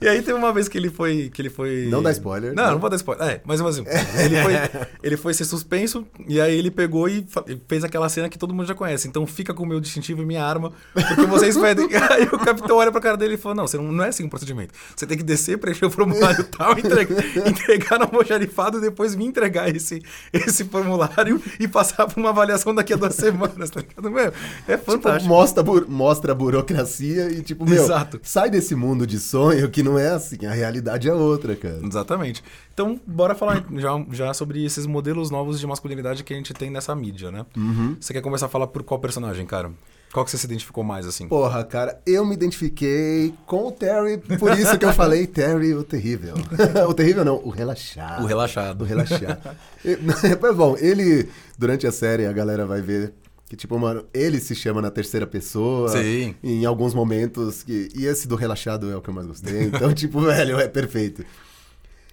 E 0.03 0.07
aí 0.07 0.21
teve 0.21 0.35
uma 0.39 0.53
vez 0.53 0.69
que 0.69 0.77
ele 0.77 0.91
foi. 0.91 1.31
Que 1.33 1.41
ele 1.41 1.49
foi... 1.49 1.87
Não 1.91 2.03
dá 2.03 2.11
spoiler, 2.11 2.53
Não, 2.55 2.63
né? 2.67 2.71
não 2.73 2.79
vou 2.79 2.91
dar 2.91 2.97
spoiler. 2.97 3.27
É, 3.27 3.41
mas 3.43 3.59
assim, 3.63 3.85
ele 4.23 4.43
foi, 4.43 4.53
ele 5.03 5.17
foi 5.17 5.33
ser 5.33 5.47
suspenso, 5.47 6.07
e 6.29 6.39
aí 6.39 6.55
ele 6.55 6.71
pegou 6.71 7.09
e 7.09 7.27
e 7.49 7.59
fez 7.67 7.85
aquela 7.85 8.07
cena 8.11 8.29
que 8.29 8.37
todo 8.39 8.53
mundo 8.55 8.67
já 8.67 8.75
conhece. 8.75 9.09
Então 9.09 9.27
fica 9.27 9.55
com 9.55 9.63
o 9.63 9.67
meu 9.67 9.81
distintivo 9.81 10.21
e 10.23 10.27
minha 10.27 10.45
arma, 10.45 10.73
porque 10.93 11.25
vocês 11.25 11.57
pedem. 11.57 11.89
Aí 12.11 12.25
o 12.25 12.39
capitão 12.39 12.77
olha 12.77 12.93
pra 12.93 13.01
cara 13.01 13.17
dele 13.17 13.35
e 13.35 13.39
fala: 13.39 13.55
Não, 13.55 13.67
você 13.67 13.79
não, 13.79 13.85
não 13.91 14.05
é 14.05 14.09
assim 14.09 14.25
o 14.25 14.29
procedimento. 14.29 14.75
Você 14.95 15.07
tem 15.07 15.17
que 15.17 15.25
descer, 15.25 15.44
preencher 15.59 15.85
o 15.87 15.91
formulário 15.91 16.45
tal, 16.45 16.73
entregar, 16.79 17.25
entregar 17.47 17.99
no 17.99 18.07
almoxarifado 18.07 18.79
e 18.79 18.81
depois 18.81 19.15
me 19.15 19.25
entregar 19.27 19.75
esse, 19.75 20.03
esse 20.33 20.65
formulário 20.65 21.41
e 21.61 21.69
passar 21.69 22.07
por 22.07 22.19
uma 22.21 22.31
avaliação 22.31 22.75
daqui 22.75 22.93
a 22.93 22.97
duas 22.97 23.15
semanas, 23.17 23.71
tá 23.71 23.81
ligado? 23.81 24.11
Meu, 24.11 24.33
é 24.67 24.77
Tipo, 24.77 24.93
fantástico. 24.93 25.29
mostra, 25.29 25.61
a 25.61 25.65
bu- 25.65 25.87
mostra 25.89 26.33
a 26.33 26.35
burocracia 26.35 27.31
e, 27.31 27.43
tipo, 27.43 27.65
meu, 27.69 27.83
Exato. 27.85 28.19
sai 28.23 28.51
desse 28.51 28.75
mundo 28.75 29.07
de 29.07 29.19
sonho 29.19 29.71
que 29.71 29.83
não 29.83 29.99
é 29.99 30.09
assim, 30.11 30.45
a 30.47 30.53
realidade 30.53 31.09
é 31.09 31.15
outra, 31.15 31.55
cara. 31.57 31.81
Exatamente. 31.85 32.43
Então, 32.73 33.01
bora 33.07 33.35
falar 33.35 33.65
já, 33.77 33.91
já 34.11 34.35
sobre 34.35 34.65
esses 34.65 34.87
modelos 34.87 35.31
novos 35.31 35.61
de 35.61 35.67
masculinidade 35.67 36.25
que 36.25 36.33
a 36.35 36.37
gente 36.37 36.53
tem 36.53 36.71
nessa 36.71 36.95
mídia, 36.95 37.31
né? 37.31 37.47
Uhum. 37.57 37.97
Você 38.01 38.13
quer 38.13 38.21
começar 38.21 38.47
a 38.47 38.49
falar 38.49 38.67
por 38.67 38.83
qual 38.83 38.99
personagem, 39.01 39.47
cara? 39.47 39.71
Qual 40.15 40.25
que 40.25 40.31
você 40.31 40.39
se 40.39 40.47
identificou 40.47 40.85
mais, 40.85 41.09
assim? 41.09 41.27
Porra, 41.27 41.65
cara, 41.65 42.01
eu 42.07 42.25
me 42.25 42.35
identifiquei 42.35 43.35
com 43.47 43.67
o 43.67 43.73
Terry, 43.73 44.17
por 44.39 44.57
isso 44.57 44.79
que 44.79 44.85
eu 44.85 44.93
falei 44.93 45.27
Terry 45.27 45.75
o 45.75 45.83
terrível. 45.83 46.35
o 46.89 46.95
terrível 46.95 47.25
não, 47.25 47.39
o 47.45 47.51
relaxado. 47.51 48.21
O 48.21 48.25
O 48.25 48.27
relaxado. 48.29 48.85
relaxado. 48.85 49.57
E- 49.85 49.99
Mas 50.41 50.55
bom, 50.57 50.77
ele, 50.79 51.29
durante 51.59 51.85
a 51.85 51.91
série, 51.91 52.27
a 52.27 52.33
galera 52.33 52.65
vai 52.65 52.81
ver 52.81 53.13
que, 53.49 53.57
tipo, 53.57 53.77
mano, 53.77 54.05
ele 54.15 54.39
se 54.39 54.55
chama 54.55 54.81
na 54.81 54.89
terceira 54.89 55.27
pessoa. 55.27 55.89
Sim. 55.89 56.37
Em 56.45 56.65
alguns 56.65 56.95
momentos. 56.95 57.65
Que, 57.65 57.89
e 57.93 58.07
esse 58.07 58.29
do 58.29 58.37
relaxado 58.37 58.89
é 58.93 58.97
o 58.97 59.03
que 59.03 59.11
eu 59.11 59.15
mais 59.15 59.27
gostei. 59.27 59.65
Então, 59.65 59.93
tipo, 59.93 60.21
velho, 60.21 60.61
é 60.61 60.69
perfeito. 60.69 61.25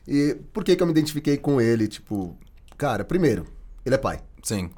E 0.08 0.36
por 0.52 0.64
que 0.64 0.76
que 0.76 0.82
eu 0.82 0.88
me 0.88 0.92
identifiquei 0.92 1.38
com 1.38 1.62
ele? 1.62 1.88
Tipo, 1.88 2.36
cara, 2.80 3.04
primeiro, 3.06 3.46
ele 3.86 3.94
é 3.94 3.98
pai. 4.00 4.22
Sim. 4.42 4.72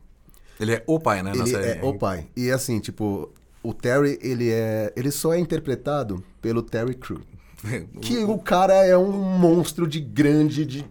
Ele 0.59 0.73
é 0.73 0.83
o 0.87 0.99
pai, 0.99 1.23
né, 1.23 1.33
na 1.33 1.43
Ele 1.43 1.51
série. 1.51 1.79
é 1.79 1.83
o 1.83 1.93
pai. 1.97 2.27
E 2.35 2.51
assim, 2.51 2.79
tipo, 2.79 3.31
o 3.61 3.73
Terry, 3.73 4.19
ele 4.21 4.49
é. 4.51 4.91
Ele 4.95 5.11
só 5.11 5.33
é 5.33 5.39
interpretado 5.39 6.23
pelo 6.41 6.61
Terry 6.61 6.95
Crew. 6.95 7.21
Que 8.01 8.17
o 8.17 8.37
cara 8.37 8.73
é 8.85 8.97
um 8.97 9.11
monstro 9.11 9.87
de 9.87 9.99
grande. 10.01 10.65
De... 10.65 10.85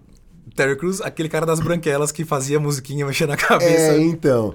Terry 0.56 0.76
Crews, 0.76 1.00
aquele 1.00 1.28
cara 1.28 1.44
das 1.46 1.60
branquelas 1.60 2.10
que 2.10 2.24
fazia 2.24 2.58
musiquinha 2.58 3.04
mexendo 3.06 3.30
na 3.30 3.36
cabeça. 3.36 3.92
É, 3.94 4.00
então. 4.00 4.54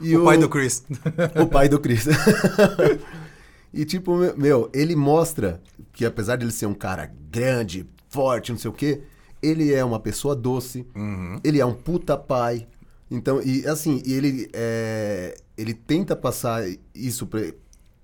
E 0.00 0.14
o, 0.16 0.24
pai 0.24 0.36
do 0.36 0.48
Chris. 0.48 0.84
O 1.42 1.46
pai 1.46 1.68
do 1.68 1.78
Chris. 1.80 2.06
e 3.72 3.84
tipo, 3.84 4.16
meu, 4.36 4.70
ele 4.72 4.94
mostra 4.94 5.60
que 5.92 6.04
apesar 6.04 6.36
de 6.36 6.44
ele 6.44 6.52
ser 6.52 6.66
um 6.66 6.74
cara 6.74 7.10
grande, 7.30 7.86
forte, 8.08 8.52
não 8.52 8.58
sei 8.58 8.70
o 8.70 8.74
quê, 8.74 9.00
ele 9.42 9.72
é 9.72 9.84
uma 9.84 9.98
pessoa 10.00 10.34
doce, 10.36 10.86
Uhum. 10.94 11.40
ele 11.44 11.60
é 11.60 11.66
um 11.66 11.74
puta 11.74 12.16
pai. 12.16 12.66
Então, 13.10 13.40
e 13.42 13.66
assim, 13.66 14.02
e 14.04 14.12
ele, 14.14 14.48
é, 14.52 15.36
ele 15.56 15.72
tenta 15.74 16.16
passar 16.16 16.62
isso, 16.94 17.26
pra, 17.26 17.40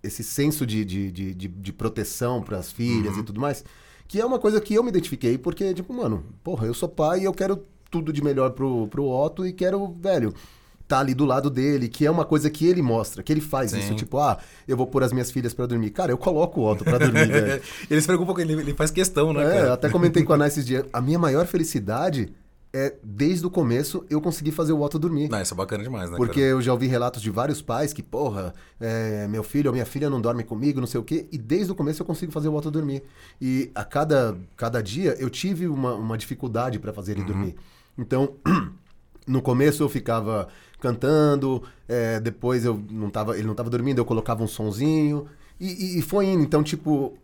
esse 0.02 0.22
senso 0.22 0.64
de, 0.64 0.84
de, 0.84 1.10
de, 1.10 1.34
de, 1.34 1.48
de 1.48 1.72
proteção 1.72 2.40
para 2.42 2.58
as 2.58 2.70
filhas 2.70 3.14
Uhum. 3.14 3.20
e 3.20 3.24
tudo 3.24 3.40
mais, 3.40 3.64
que 4.06 4.20
é 4.20 4.24
uma 4.26 4.38
coisa 4.38 4.60
que 4.60 4.74
eu 4.74 4.82
me 4.82 4.90
identifiquei, 4.90 5.36
porque, 5.38 5.74
tipo, 5.74 5.92
mano, 5.92 6.24
porra, 6.44 6.66
eu 6.66 6.74
sou 6.74 6.88
pai 6.88 7.20
e 7.20 7.24
eu 7.24 7.32
quero 7.32 7.64
tudo 7.90 8.12
de 8.12 8.22
melhor 8.22 8.50
pro, 8.52 8.86
pro 8.88 9.06
Otto 9.08 9.44
e 9.46 9.52
quero, 9.52 9.92
velho, 10.00 10.32
tá 10.86 11.00
ali 11.00 11.14
do 11.14 11.24
lado 11.24 11.48
dele, 11.50 11.88
que 11.88 12.06
é 12.06 12.10
uma 12.10 12.24
coisa 12.24 12.48
que 12.50 12.66
ele 12.66 12.80
mostra, 12.82 13.22
que 13.22 13.32
ele 13.32 13.40
faz 13.40 13.70
Sim. 13.72 13.80
isso, 13.80 13.94
tipo, 13.94 14.18
ah, 14.18 14.38
eu 14.68 14.76
vou 14.76 14.86
pôr 14.86 15.02
as 15.02 15.12
minhas 15.12 15.30
filhas 15.30 15.52
pra 15.54 15.66
dormir. 15.66 15.90
Cara, 15.90 16.12
eu 16.12 16.18
coloco 16.18 16.60
o 16.60 16.70
Otto 16.70 16.84
pra 16.84 16.98
dormir, 16.98 17.26
velho. 17.32 17.62
ele 17.90 18.00
se 18.00 18.06
preocupa 18.06 18.34
com 18.34 18.40
ele, 18.40 18.52
ele 18.52 18.74
faz 18.74 18.90
questão, 18.90 19.32
né, 19.32 19.42
É, 19.66 19.70
até 19.70 19.88
comentei 19.88 20.22
com 20.22 20.32
a 20.32 20.36
Ana 20.36 20.46
esses 20.46 20.64
dias. 20.66 20.84
A 20.92 21.00
minha 21.00 21.18
maior 21.18 21.46
felicidade 21.46 22.32
é, 22.74 22.94
desde 23.02 23.44
o 23.46 23.50
começo, 23.50 24.04
eu 24.08 24.20
consegui 24.20 24.50
fazer 24.50 24.72
o 24.72 24.80
Otto 24.80 24.98
dormir. 24.98 25.28
Não, 25.28 25.40
isso 25.42 25.52
é 25.52 25.56
bacana 25.56 25.82
demais, 25.84 26.10
né, 26.10 26.16
Porque 26.16 26.40
cara? 26.40 26.46
eu 26.52 26.62
já 26.62 26.72
ouvi 26.72 26.86
relatos 26.86 27.20
de 27.20 27.28
vários 27.30 27.60
pais 27.60 27.92
que, 27.92 28.02
porra, 28.02 28.54
é, 28.80 29.28
meu 29.28 29.42
filho 29.42 29.68
ou 29.68 29.72
minha 29.74 29.84
filha 29.84 30.08
não 30.08 30.20
dorme 30.20 30.42
comigo, 30.42 30.80
não 30.80 30.86
sei 30.86 30.98
o 31.00 31.04
quê, 31.04 31.26
e 31.30 31.36
desde 31.36 31.70
o 31.70 31.74
começo 31.74 32.00
eu 32.00 32.06
consigo 32.06 32.32
fazer 32.32 32.48
o 32.48 32.54
Otto 32.54 32.70
dormir. 32.70 33.02
E 33.40 33.70
a 33.74 33.84
cada, 33.84 34.36
cada 34.56 34.82
dia 34.82 35.14
eu 35.18 35.28
tive 35.28 35.66
uma, 35.68 35.94
uma 35.94 36.16
dificuldade 36.16 36.78
para 36.78 36.92
fazer 36.92 37.12
ele 37.12 37.24
dormir. 37.24 37.54
Então, 37.98 38.34
no 39.26 39.42
começo 39.42 39.82
eu 39.82 39.88
ficava 39.88 40.48
cantando, 40.80 41.62
é, 41.88 42.18
depois 42.20 42.64
eu 42.64 42.82
não 42.90 43.10
tava, 43.10 43.36
ele 43.36 43.46
não 43.46 43.54
tava 43.54 43.70
dormindo, 43.70 43.98
eu 43.98 44.04
colocava 44.04 44.42
um 44.42 44.48
sonzinho, 44.48 45.26
e, 45.60 45.68
e- 45.96 45.98
e 45.98 46.02
foi 46.02 46.26
indo. 46.26 46.42
Então, 46.42 46.62
tipo, 46.62 47.16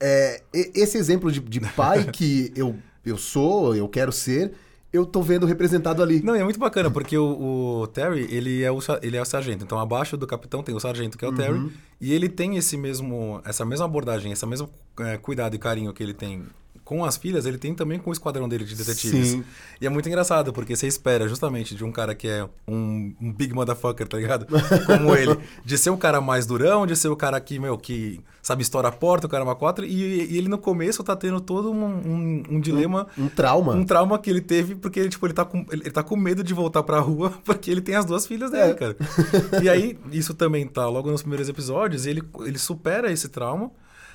é, 0.00 0.42
esse 0.52 0.96
exemplo 0.96 1.30
de, 1.30 1.40
de 1.40 1.60
pai 1.60 2.04
que 2.10 2.52
eu, 2.56 2.76
eu 3.04 3.18
sou, 3.18 3.74
eu 3.76 3.88
quero 3.88 4.10
ser, 4.12 4.52
eu 4.92 5.06
tô 5.06 5.22
vendo 5.22 5.46
representado 5.46 6.02
ali. 6.02 6.22
Não, 6.22 6.36
e 6.36 6.40
é 6.40 6.44
muito 6.44 6.60
bacana, 6.60 6.90
porque 6.90 7.16
o, 7.16 7.80
o 7.82 7.86
Terry, 7.86 8.26
ele 8.30 8.62
é 8.62 8.70
o, 8.70 8.78
ele 9.00 9.16
é 9.16 9.22
o 9.22 9.24
sargento. 9.24 9.64
Então, 9.64 9.78
abaixo 9.78 10.16
do 10.16 10.26
capitão 10.26 10.62
tem 10.62 10.74
o 10.74 10.80
sargento, 10.80 11.16
que 11.16 11.24
é 11.24 11.28
o 11.28 11.30
Uhum. 11.30 11.36
Terry. 11.36 11.72
E 12.00 12.12
ele 12.12 12.28
tem 12.28 12.56
esse 12.56 12.76
mesmo, 12.76 13.40
essa 13.44 13.64
mesma 13.64 13.86
abordagem, 13.86 14.32
esse 14.32 14.44
mesmo 14.44 14.68
é, 15.00 15.16
cuidado 15.16 15.54
e 15.56 15.58
carinho 15.58 15.92
que 15.92 16.02
ele 16.02 16.12
tem 16.12 16.42
com 16.84 17.04
as 17.04 17.16
filhas, 17.16 17.46
ele 17.46 17.58
tem 17.58 17.74
também 17.74 17.98
com 17.98 18.10
o 18.10 18.12
esquadrão 18.12 18.48
dele 18.48 18.64
de 18.64 18.74
detetives. 18.74 19.28
Sim. 19.28 19.44
E 19.80 19.86
é 19.86 19.88
muito 19.88 20.08
engraçado, 20.08 20.52
porque 20.52 20.74
você 20.76 20.86
espera 20.86 21.28
justamente 21.28 21.74
de 21.74 21.84
um 21.84 21.92
cara 21.92 22.14
que 22.14 22.26
é 22.28 22.44
um, 22.66 23.14
um 23.20 23.32
big 23.32 23.54
motherfucker, 23.54 24.06
tá 24.08 24.16
ligado? 24.18 24.46
Como 24.86 25.14
ele. 25.14 25.38
De 25.64 25.78
ser 25.78 25.90
um 25.90 25.96
cara 25.96 26.20
mais 26.20 26.44
durão, 26.46 26.86
de 26.86 26.96
ser 26.96 27.08
o 27.08 27.16
cara 27.16 27.40
que, 27.40 27.58
meu, 27.58 27.78
que 27.78 28.20
sabe 28.42 28.62
estourar 28.62 28.92
a 28.92 28.94
porta, 28.96 29.26
o 29.26 29.30
cara 29.30 29.42
é 29.42 29.46
uma 29.46 29.54
quatro. 29.54 29.84
E, 29.84 30.32
e 30.32 30.36
ele 30.36 30.48
no 30.48 30.58
começo 30.58 31.02
tá 31.04 31.14
tendo 31.14 31.40
todo 31.40 31.70
um, 31.70 31.84
um, 31.84 32.42
um 32.50 32.60
dilema 32.60 33.06
Um 33.16 33.28
trauma. 33.28 33.74
um 33.74 33.84
trauma 33.84 34.18
que 34.18 34.28
ele 34.28 34.40
teve 34.40 34.74
porque 34.74 34.98
ele, 35.00 35.08
tipo, 35.08 35.24
ele 35.26 35.32
tá 35.34 35.44
com, 35.44 35.58
ele, 35.70 35.82
ele 35.82 35.90
tá 35.90 36.02
com 36.02 36.16
medo 36.16 36.42
de 36.42 36.52
voltar 36.52 36.82
pra 36.82 36.98
rua 36.98 37.30
porque 37.44 37.70
ele 37.70 37.80
tem 37.80 37.94
as 37.94 38.04
duas 38.04 38.26
filhas 38.26 38.50
dele, 38.50 38.72
É. 38.72 38.74
cara. 38.74 38.96
E 39.62 39.68
aí, 39.68 39.96
isso 40.10 40.34
também 40.34 40.66
tá 40.66 40.88
logo 40.88 41.10
nos 41.10 41.22
primeiros 41.22 41.48
episódios, 41.48 42.04
e 42.06 42.10
ele, 42.10 42.22
ele 42.40 42.58
supera 42.58 43.12
esse 43.12 43.28
trauma. 43.28 43.70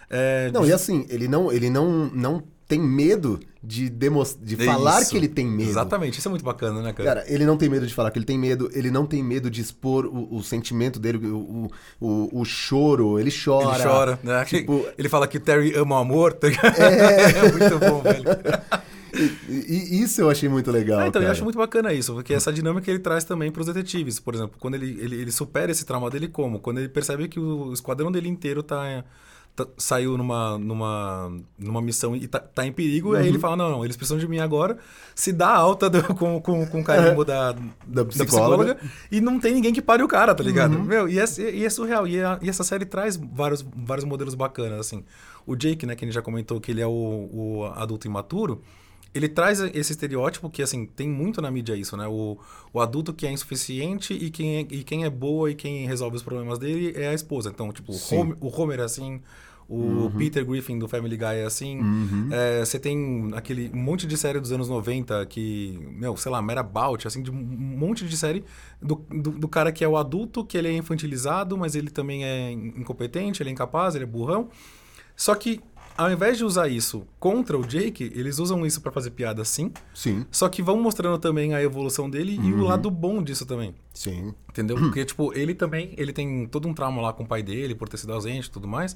é, 0.09 0.51
Não, 0.51 0.63
de- 0.63 0.69
e 0.69 0.74
assim, 0.74 1.05
ele 1.09 1.27
não, 1.27 1.51
ele 1.51 1.69
não, 1.69 2.07
não 2.13 2.43
tem 2.67 2.79
medo 2.79 3.39
de, 3.63 3.89
de 3.89 4.07
é 4.07 4.65
falar 4.65 5.01
isso. 5.01 5.12
que 5.12 5.17
ele 5.17 5.27
tem 5.27 5.47
medo. 5.47 5.69
Exatamente, 5.69 6.19
isso 6.19 6.27
é 6.27 6.31
muito 6.31 6.43
bacana, 6.43 6.81
né, 6.81 6.93
cara? 6.93 7.09
Cara, 7.09 7.33
ele 7.33 7.45
não 7.45 7.57
tem 7.57 7.69
medo 7.69 7.88
de 7.88 7.93
falar 7.93 8.12
que 8.12 8.19
ele 8.19 8.25
tem 8.25 8.38
medo, 8.38 8.69
ele 8.74 8.91
não 8.91 9.05
tem 9.05 9.24
medo 9.24 9.50
de 9.50 9.62
expor 9.62 10.05
o, 10.05 10.36
o 10.36 10.43
sentimento 10.43 11.00
dele, 11.00 11.17
o, 11.27 11.71
o, 12.00 12.41
o, 12.41 12.45
choro, 12.45 13.19
ele 13.19 13.31
chora. 13.31 13.75
ele 13.75 13.83
chora, 13.83 14.19
né? 14.21 14.43
Tipo, 14.45 14.86
ele 14.97 15.07
fala 15.07 15.27
que 15.27 15.39
Terry 15.39 15.74
ama 15.75 15.95
o 15.95 16.00
amor, 16.00 16.33
tá 16.33 16.47
ligado? 16.47 16.77
É, 16.77 17.51
muito 17.51 17.79
bom, 17.79 18.01
velho. 18.01 18.24
e, 19.50 19.97
e 19.97 20.01
isso 20.01 20.21
eu 20.21 20.29
achei 20.29 20.50
muito 20.50 20.69
legal. 20.69 21.00
Ah, 21.00 21.07
então, 21.07 21.21
eu 21.21 21.25
cara. 21.25 21.31
acho 21.31 21.43
muito 21.43 21.57
bacana 21.57 21.93
isso, 21.93 22.13
porque 22.13 22.33
essa 22.33 22.51
dinâmica 22.51 22.89
ele 22.91 23.00
traz 23.00 23.24
também 23.24 23.50
pros 23.50 23.67
detetives. 23.67 24.19
Por 24.19 24.36
exemplo, 24.36 24.57
quando 24.59 24.75
ele, 24.75 24.97
ele, 25.01 25.15
ele 25.21 25.31
supera 25.31 25.71
esse 25.71 25.86
trauma 25.86 26.09
dele 26.09 26.27
como? 26.27 26.59
Quando 26.59 26.79
ele 26.79 26.89
percebe 26.89 27.27
que 27.29 27.39
o 27.39 27.71
esquadrão 27.71 28.12
dele 28.12 28.27
inteiro 28.27 28.62
tá- 28.62 29.03
saiu 29.77 30.17
numa, 30.17 30.57
numa, 30.57 31.31
numa 31.57 31.81
missão 31.81 32.15
e 32.15 32.27
tá, 32.27 32.39
tá 32.39 32.65
em 32.65 32.71
perigo, 32.71 33.13
e 33.13 33.17
aí 33.17 33.23
Uhum. 33.23 33.29
ele 33.29 33.39
fala, 33.39 33.55
não, 33.55 33.71
não, 33.71 33.85
eles 33.85 33.95
precisam 33.95 34.17
de 34.19 34.27
mim 34.27 34.39
agora, 34.39 34.77
se 35.15 35.31
dá 35.31 35.49
alta 35.49 35.89
do- 35.89 36.03
com, 36.15 36.39
com, 36.41 36.65
com 36.67 36.81
o 36.81 36.83
carimbo 36.83 37.23
da, 37.25 37.55
Da 37.87 38.05
psicóloga. 38.05 38.77
e 39.11 39.19
não 39.21 39.39
tem 39.39 39.53
ninguém 39.53 39.73
que 39.73 39.81
pare 39.81 40.03
o 40.03 40.07
cara, 40.07 40.35
tá 40.35 40.43
ligado? 40.43 40.75
Uhum. 40.75 40.83
Meu, 40.83 41.07
e 41.09 41.17
é, 41.19 41.25
e 41.53 41.65
é 41.65 41.69
surreal. 41.69 42.07
E, 42.07 42.21
a- 42.21 42.37
e 42.41 42.49
essa 42.49 42.63
série 42.63 42.85
traz 42.85 43.15
vários, 43.15 43.65
vários 43.75 44.05
modelos 44.05 44.35
bacanas, 44.35 44.79
assim. 44.79 45.03
O 45.45 45.55
Jake, 45.55 45.85
né, 45.85 45.95
que 45.95 46.03
a 46.03 46.07
gente 46.07 46.15
já 46.15 46.21
comentou 46.21 46.59
que 46.59 46.71
ele 46.71 46.81
é 46.81 46.87
o, 46.87 46.89
o 47.31 47.71
adulto 47.75 48.05
imaturo, 48.05 48.61
ele 49.17 49.29
traz 49.29 49.59
esse 49.59 49.91
estereótipo 49.91 50.50
que, 50.50 50.62
assim, 50.62 50.86
tem 50.86 51.09
muito 51.09 51.41
na 51.41 51.51
mídia 51.51 51.75
isso, 51.75 51.97
né? 51.97 52.07
O, 52.07 52.38
o 52.71 52.79
adulto 52.79 53.13
que 53.13 53.25
é 53.25 53.31
insuficiente 53.31 54.13
e 54.13 54.29
quem 54.29 54.57
é, 54.57 54.59
e 54.62 54.83
quem 54.83 55.03
é 55.03 55.09
boa 55.09 55.51
e 55.51 55.55
quem 55.55 55.86
resolve 55.86 56.15
os 56.15 56.24
problemas 56.24 56.59
dele 56.59 56.93
é 56.95 57.09
a 57.09 57.13
esposa. 57.13 57.50
Então, 57.50 57.71
tipo. 57.71 57.93
Homer, 58.12 58.38
o 58.39 58.62
Homer 58.62 58.79
é 58.79 58.83
assim, 58.83 59.21
o 59.69 60.09
Peter 60.17 60.45
Griffin 60.45 60.79
do 60.79 60.88
Family 60.88 61.17
Guy 61.17 61.25
é 61.25 61.43
assim. 61.43 61.79
Uhum. 61.79 62.29
É, 62.31 62.63
você 62.63 62.79
tem 62.79 63.29
aquele 63.33 63.69
monte 63.74 64.07
de 64.07 64.15
série 64.15 64.39
dos 64.39 64.51
anos 64.51 64.69
90 64.69 65.25
que, 65.25 65.77
meu, 65.91 66.15
sei 66.15 66.31
lá, 66.31 66.41
Merabout, 66.41 67.05
assim, 67.05 67.21
de 67.21 67.29
um 67.29 67.33
monte 67.33 68.05
de 68.07 68.15
série 68.15 68.45
do, 68.81 68.95
do, 69.09 69.31
do 69.31 69.47
cara 69.47 69.71
que 69.71 69.83
é 69.83 69.88
o 69.88 69.97
adulto, 69.97 70.45
que 70.45 70.57
ele 70.57 70.69
é 70.69 70.74
infantilizado, 70.74 71.57
mas 71.57 71.75
ele 71.75 71.89
também 71.89 72.24
é 72.24 72.51
incompetente, 72.51 73.43
ele 73.43 73.50
é 73.50 73.53
incapaz, 73.53 73.93
ele 73.93 74.05
é 74.05 74.07
burrão. 74.07 74.47
Só 75.17 75.36
que, 75.36 75.59
ao 75.97 76.11
invés 76.11 76.37
de 76.37 76.45
usar 76.45 76.67
isso 76.67 77.05
contra 77.19 77.57
o 77.57 77.65
Jake, 77.65 78.11
eles 78.15 78.39
usam 78.39 78.65
isso 78.65 78.79
pra 78.81 78.91
fazer 78.91 79.11
piada 79.11 79.43
sim. 79.43 79.71
Sim, 79.93 80.25
Só 80.31 80.47
que 80.47 80.61
vão 80.61 80.79
mostrando 80.81 81.17
também 81.17 81.53
a 81.55 81.61
evolução 81.61 82.09
dele 82.09 82.35
e 82.41 82.53
Uhum. 82.53 82.61
o 82.61 82.63
lado 82.65 82.89
bom 82.91 83.21
disso 83.23 83.45
também. 83.45 83.73
sim. 83.93 84.33
Entendeu? 84.49 84.75
Porque, 84.77 85.03
tipo, 85.05 85.31
ele 85.37 85.53
também, 85.53 85.93
ele 85.97 86.11
tem 86.13 86.47
todo 86.47 86.67
um 86.67 86.73
trauma 86.73 86.99
lá 87.01 87.13
com 87.13 87.23
o 87.23 87.27
pai 87.27 87.43
dele, 87.43 87.75
por 87.75 87.87
ter 87.89 87.97
sido 87.97 88.11
ausente 88.13 88.47
e 88.47 88.51
tudo 88.51 88.67
mais. 88.67 88.95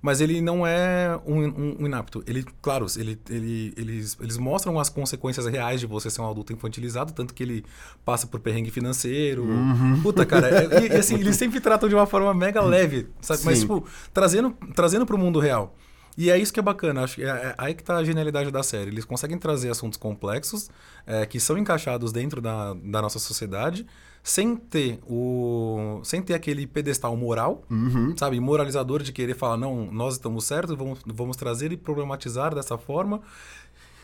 Mas 0.00 0.20
ele 0.20 0.42
não 0.42 0.66
é 0.66 1.18
um, 1.26 1.42
um- 1.44 1.76
um 1.80 1.86
inapto. 1.86 2.22
Ele, 2.26 2.44
claro, 2.60 2.84
ele, 2.98 3.18
ele- 3.30 3.72
eles, 3.76 4.18
eles 4.20 4.36
mostram 4.36 4.78
as 4.78 4.90
consequências 4.90 5.46
reais 5.46 5.80
de 5.80 5.86
você 5.86 6.10
ser 6.10 6.20
um 6.20 6.30
adulto 6.30 6.52
infantilizado, 6.52 7.12
tanto 7.14 7.32
que 7.32 7.42
ele 7.42 7.64
passa 8.04 8.26
por 8.26 8.38
perrengue 8.40 8.70
financeiro. 8.70 9.44
Uhum. 9.44 10.00
Puta, 10.02 10.26
cara. 10.26 10.48
é- 10.48 10.84
e, 10.84 10.88
e, 10.88 10.92
assim, 10.96 11.14
eles 11.14 11.36
sempre 11.36 11.58
tratam 11.60 11.88
de 11.88 11.94
uma 11.94 12.04
forma 12.06 12.34
mega 12.34 12.60
leve, 12.62 13.06
sabe? 13.22 13.40
Mas, 13.44 13.54
Sim. 13.58 13.62
tipo, 13.62 13.86
trazendo, 14.12 14.50
trazendo 14.74 15.06
pro 15.06 15.16
mundo 15.16 15.38
real. 15.38 15.74
E 16.16 16.30
é 16.30 16.38
isso 16.38 16.52
que 16.52 16.60
é 16.60 16.62
bacana, 16.62 17.02
acho 17.02 17.16
que 17.16 17.24
é, 17.24 17.26
é 17.28 17.54
aí 17.58 17.74
que 17.74 17.82
tá 17.82 17.96
a 17.96 18.04
genialidade 18.04 18.50
da 18.50 18.62
série. 18.62 18.90
Eles 18.90 19.04
conseguem 19.04 19.36
trazer 19.36 19.68
assuntos 19.70 19.98
complexos 19.98 20.70
é, 21.06 21.26
que 21.26 21.40
são 21.40 21.58
encaixados 21.58 22.12
dentro 22.12 22.40
da, 22.40 22.72
da 22.74 23.02
nossa 23.02 23.18
sociedade, 23.18 23.84
sem 24.22 24.56
ter 24.56 25.00
o. 25.06 26.00
sem 26.04 26.22
ter 26.22 26.34
aquele 26.34 26.66
pedestal 26.66 27.16
moral, 27.16 27.64
Uhum. 27.68 28.14
sabe, 28.16 28.38
moralizador 28.40 29.02
de 29.02 29.12
querer 29.12 29.34
falar, 29.34 29.56
não, 29.56 29.90
nós 29.92 30.14
estamos 30.14 30.44
certos, 30.44 30.76
vamos, 30.76 31.00
vamos 31.04 31.36
trazer 31.36 31.72
e 31.72 31.76
problematizar 31.76 32.54
dessa 32.54 32.78
forma. 32.78 33.20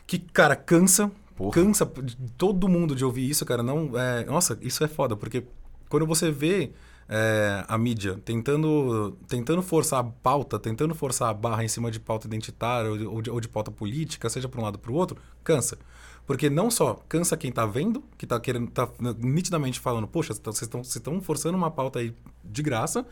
Que, 0.07 0.19
cara, 0.19 0.57
cansa. 0.57 1.11
Porra. 1.37 1.53
Cansa 1.53 1.87
todo 2.37 2.69
mundo 2.69 2.95
de 2.95 3.05
ouvir 3.05 3.31
isso, 3.31 3.47
cara. 3.47 3.63
Não, 3.63 3.99
é, 3.99 4.25
nossa, 4.25 4.59
isso 4.61 4.85
é 4.85 4.89
foda, 4.89 5.17
porque 5.17 5.45
quando 5.89 6.05
você 6.07 6.31
vê 6.31 6.73
é, 7.13 7.65
a 7.67 7.77
mídia 7.77 8.21
tentando, 8.25 9.19
tentando 9.27 9.61
forçar 9.63 9.99
a 9.99 10.05
pauta, 10.05 10.61
tentando 10.61 10.95
forçar 10.95 11.29
a 11.29 11.35
barra 11.35 11.65
em 11.65 11.69
cima 11.69 11.91
de 11.91 11.99
pauta 11.99 12.29
identitária 12.29 12.89
ou 12.89 12.97
de, 12.97 13.05
ou 13.05 13.23
de, 13.23 13.31
ou 13.31 13.41
de 13.41 13.49
pauta 13.49 13.71
política, 13.73 14.31
seja 14.31 14.49
para 14.49 14.61
um 14.61 14.63
lado 14.63 14.77
ou 14.77 14.81
para 14.81 14.93
o 14.93 14.95
outro, 14.95 15.17
cansa. 15.43 15.77
Porque 16.31 16.49
não 16.49 16.71
só 16.71 16.95
cansa 17.09 17.37
quem 17.37 17.51
tá 17.51 17.67
vendo, 17.67 18.05
que 18.17 18.25
tá 18.25 18.39
querendo, 18.39 18.71
tá 18.71 18.89
nitidamente 19.19 19.81
falando, 19.81 20.07
poxa, 20.07 20.33
vocês 20.33 20.63
estão 20.63 20.85
vocês 20.85 20.95
estão 20.95 21.21
forçando 21.21 21.59
uma 21.59 21.73
pauta 21.73 21.99
aí 21.99 22.15
de 22.45 22.63
graça, 22.63 23.05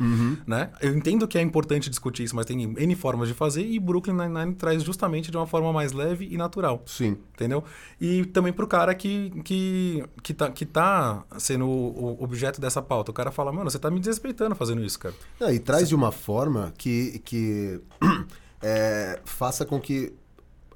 né? 0.46 0.70
Eu 0.80 0.96
entendo 0.96 1.26
que 1.26 1.36
é 1.36 1.42
importante 1.42 1.90
discutir 1.90 2.22
isso, 2.22 2.36
mas 2.36 2.46
tem 2.46 2.62
N 2.62 2.94
formas 2.94 3.26
de 3.26 3.34
fazer 3.34 3.66
e 3.66 3.80
Brooklyn 3.80 4.14
Nine-Nine 4.14 4.54
traz 4.54 4.84
justamente 4.84 5.32
de 5.32 5.36
uma 5.36 5.48
forma 5.48 5.72
mais 5.72 5.90
leve 5.90 6.28
e 6.30 6.36
natural. 6.36 6.80
Sim. 6.86 7.16
Entendeu? 7.34 7.64
E 8.00 8.24
também 8.26 8.52
pro 8.52 8.68
cara 8.68 8.94
que, 8.94 9.30
que, 9.42 10.04
que, 10.22 10.32
tá, 10.32 10.52
que 10.52 10.64
tá 10.64 11.24
sendo 11.38 11.66
o, 11.66 12.22
objeto 12.22 12.60
dessa 12.60 12.80
pauta. 12.80 13.10
O 13.10 13.14
cara 13.14 13.32
fala, 13.32 13.50
mano, 13.50 13.68
você 13.68 13.80
tá 13.80 13.90
me 13.90 13.98
desrespeitando 13.98 14.54
fazendo 14.54 14.84
isso, 14.84 14.96
cara. 14.96 15.14
Não, 15.40 15.52
e 15.52 15.58
traz 15.58 15.88
de 15.88 15.94
uma 15.96 16.12
forma 16.12 16.72
que, 16.78 17.20
que 17.24 17.80
é, 18.62 19.18
faça 19.24 19.66
com 19.66 19.80
que 19.80 20.14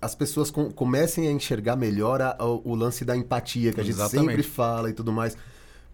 as 0.02 0.14
pessoas 0.14 0.50
com- 0.50 0.71
comecem 0.71 1.28
a 1.28 1.32
enxergar 1.32 1.76
melhor 1.76 2.21
a- 2.21 2.37
o, 2.40 2.73
o 2.73 2.75
lance 2.75 3.04
da 3.04 3.16
empatia, 3.16 3.73
que 3.73 3.80
a 3.80 3.85
gente 3.85 3.94
Exatamente. 3.94 4.28
sempre 4.28 4.42
fala 4.42 4.90
e 4.90 4.92
tudo 4.92 5.12
mais. 5.12 5.37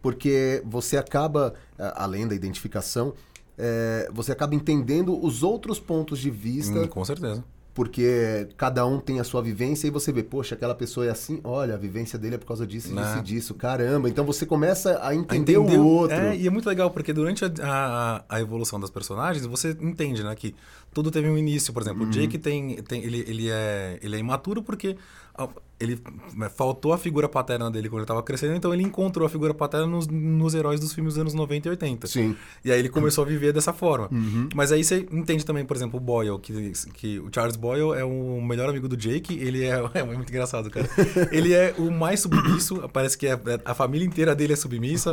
Porque 0.00 0.62
você 0.64 0.96
acaba, 0.96 1.54
a- 1.78 2.04
além 2.04 2.26
da 2.26 2.34
identificação, 2.34 3.12
é, 3.56 4.08
você 4.12 4.32
acaba 4.32 4.54
entendendo 4.54 5.22
os 5.24 5.42
outros 5.42 5.78
pontos 5.78 6.18
de 6.18 6.30
vista 6.30 6.78
Hum, 6.80 6.86
com 6.88 7.04
certeza. 7.04 7.44
Porque 7.78 8.48
cada 8.56 8.84
um 8.84 8.98
tem 8.98 9.20
a 9.20 9.24
sua 9.24 9.40
vivência 9.40 9.86
e 9.86 9.90
você 9.90 10.10
vê, 10.10 10.24
poxa, 10.24 10.56
aquela 10.56 10.74
pessoa 10.74 11.06
é 11.06 11.10
assim, 11.10 11.38
olha, 11.44 11.74
a 11.74 11.76
vivência 11.76 12.18
dele 12.18 12.34
é 12.34 12.38
por 12.38 12.46
causa 12.46 12.66
disso, 12.66 12.88
disso 12.88 13.00
Né. 13.00 13.18
e 13.20 13.22
disso, 13.22 13.54
caramba. 13.54 14.08
Então 14.08 14.24
você 14.24 14.44
começa 14.44 14.94
a 14.94 15.10
A 15.10 15.14
entender 15.14 15.52
entender 15.52 15.78
o 15.78 15.86
outro. 15.86 16.16
É, 16.16 16.36
e 16.36 16.44
é 16.44 16.50
muito 16.50 16.68
legal, 16.68 16.90
porque 16.90 17.12
durante 17.12 17.44
a, 17.44 17.52
a, 17.62 18.24
a 18.28 18.40
evolução 18.40 18.80
das 18.80 18.90
personagens, 18.90 19.46
você 19.46 19.76
entende, 19.80 20.24
né, 20.24 20.34
que 20.34 20.56
tudo 20.92 21.08
teve 21.08 21.30
um 21.30 21.38
início. 21.38 21.72
Por 21.72 21.80
exemplo, 21.80 22.04
o 22.04 22.10
Jake 22.10 22.36
tem, 22.36 22.82
tem 22.82 23.04
ele, 23.04 23.24
ele, 23.28 23.48
é, 23.48 24.00
ele 24.02 24.16
é 24.16 24.18
imaturo 24.18 24.60
porque 24.60 24.96
ah, 25.36 25.48
ele 25.80 26.00
né, 26.34 26.48
faltou 26.48 26.92
a 26.92 26.98
figura 26.98 27.28
paterna 27.28 27.70
dele 27.70 27.88
quando 27.88 28.00
ele 28.00 28.04
estava 28.04 28.22
crescendo, 28.22 28.54
então 28.54 28.74
ele 28.74 28.82
encontrou 28.82 29.24
a 29.24 29.28
figura 29.28 29.54
paterna 29.54 29.86
nos, 29.86 30.08
nos 30.08 30.54
heróis 30.54 30.80
dos 30.80 30.92
filmes 30.92 31.14
dos 31.14 31.20
anos 31.20 31.34
90 31.34 31.68
e 31.68 31.70
80. 31.70 32.06
Sim. 32.06 32.36
E 32.64 32.72
aí 32.72 32.78
ele 32.78 32.88
começou 32.88 33.24
a 33.24 33.26
viver 33.26 33.52
dessa 33.52 33.72
forma. 33.72 34.08
Uhum. 34.10 34.48
Mas 34.54 34.72
aí 34.72 34.82
você 34.82 35.06
entende 35.12 35.44
também, 35.44 35.64
por 35.64 35.76
exemplo, 35.76 35.98
o 35.98 36.00
Boyle, 36.00 36.38
que, 36.40 36.72
que 36.94 37.18
o 37.20 37.28
Charles 37.32 37.56
Boyle 37.56 37.94
é 37.96 38.04
o 38.04 38.40
melhor 38.42 38.68
amigo 38.68 38.88
do 38.88 38.96
Jake. 38.96 39.38
Ele 39.38 39.64
é, 39.64 39.80
é 39.94 40.02
muito 40.02 40.28
engraçado, 40.28 40.68
cara. 40.68 40.88
Ele 41.30 41.52
é 41.54 41.74
o 41.78 41.90
mais 41.90 42.20
submisso, 42.20 42.88
parece 42.92 43.16
que 43.16 43.26
é, 43.26 43.38
a 43.64 43.74
família 43.74 44.04
inteira 44.04 44.34
dele 44.34 44.54
é 44.54 44.56
submissa. 44.56 45.12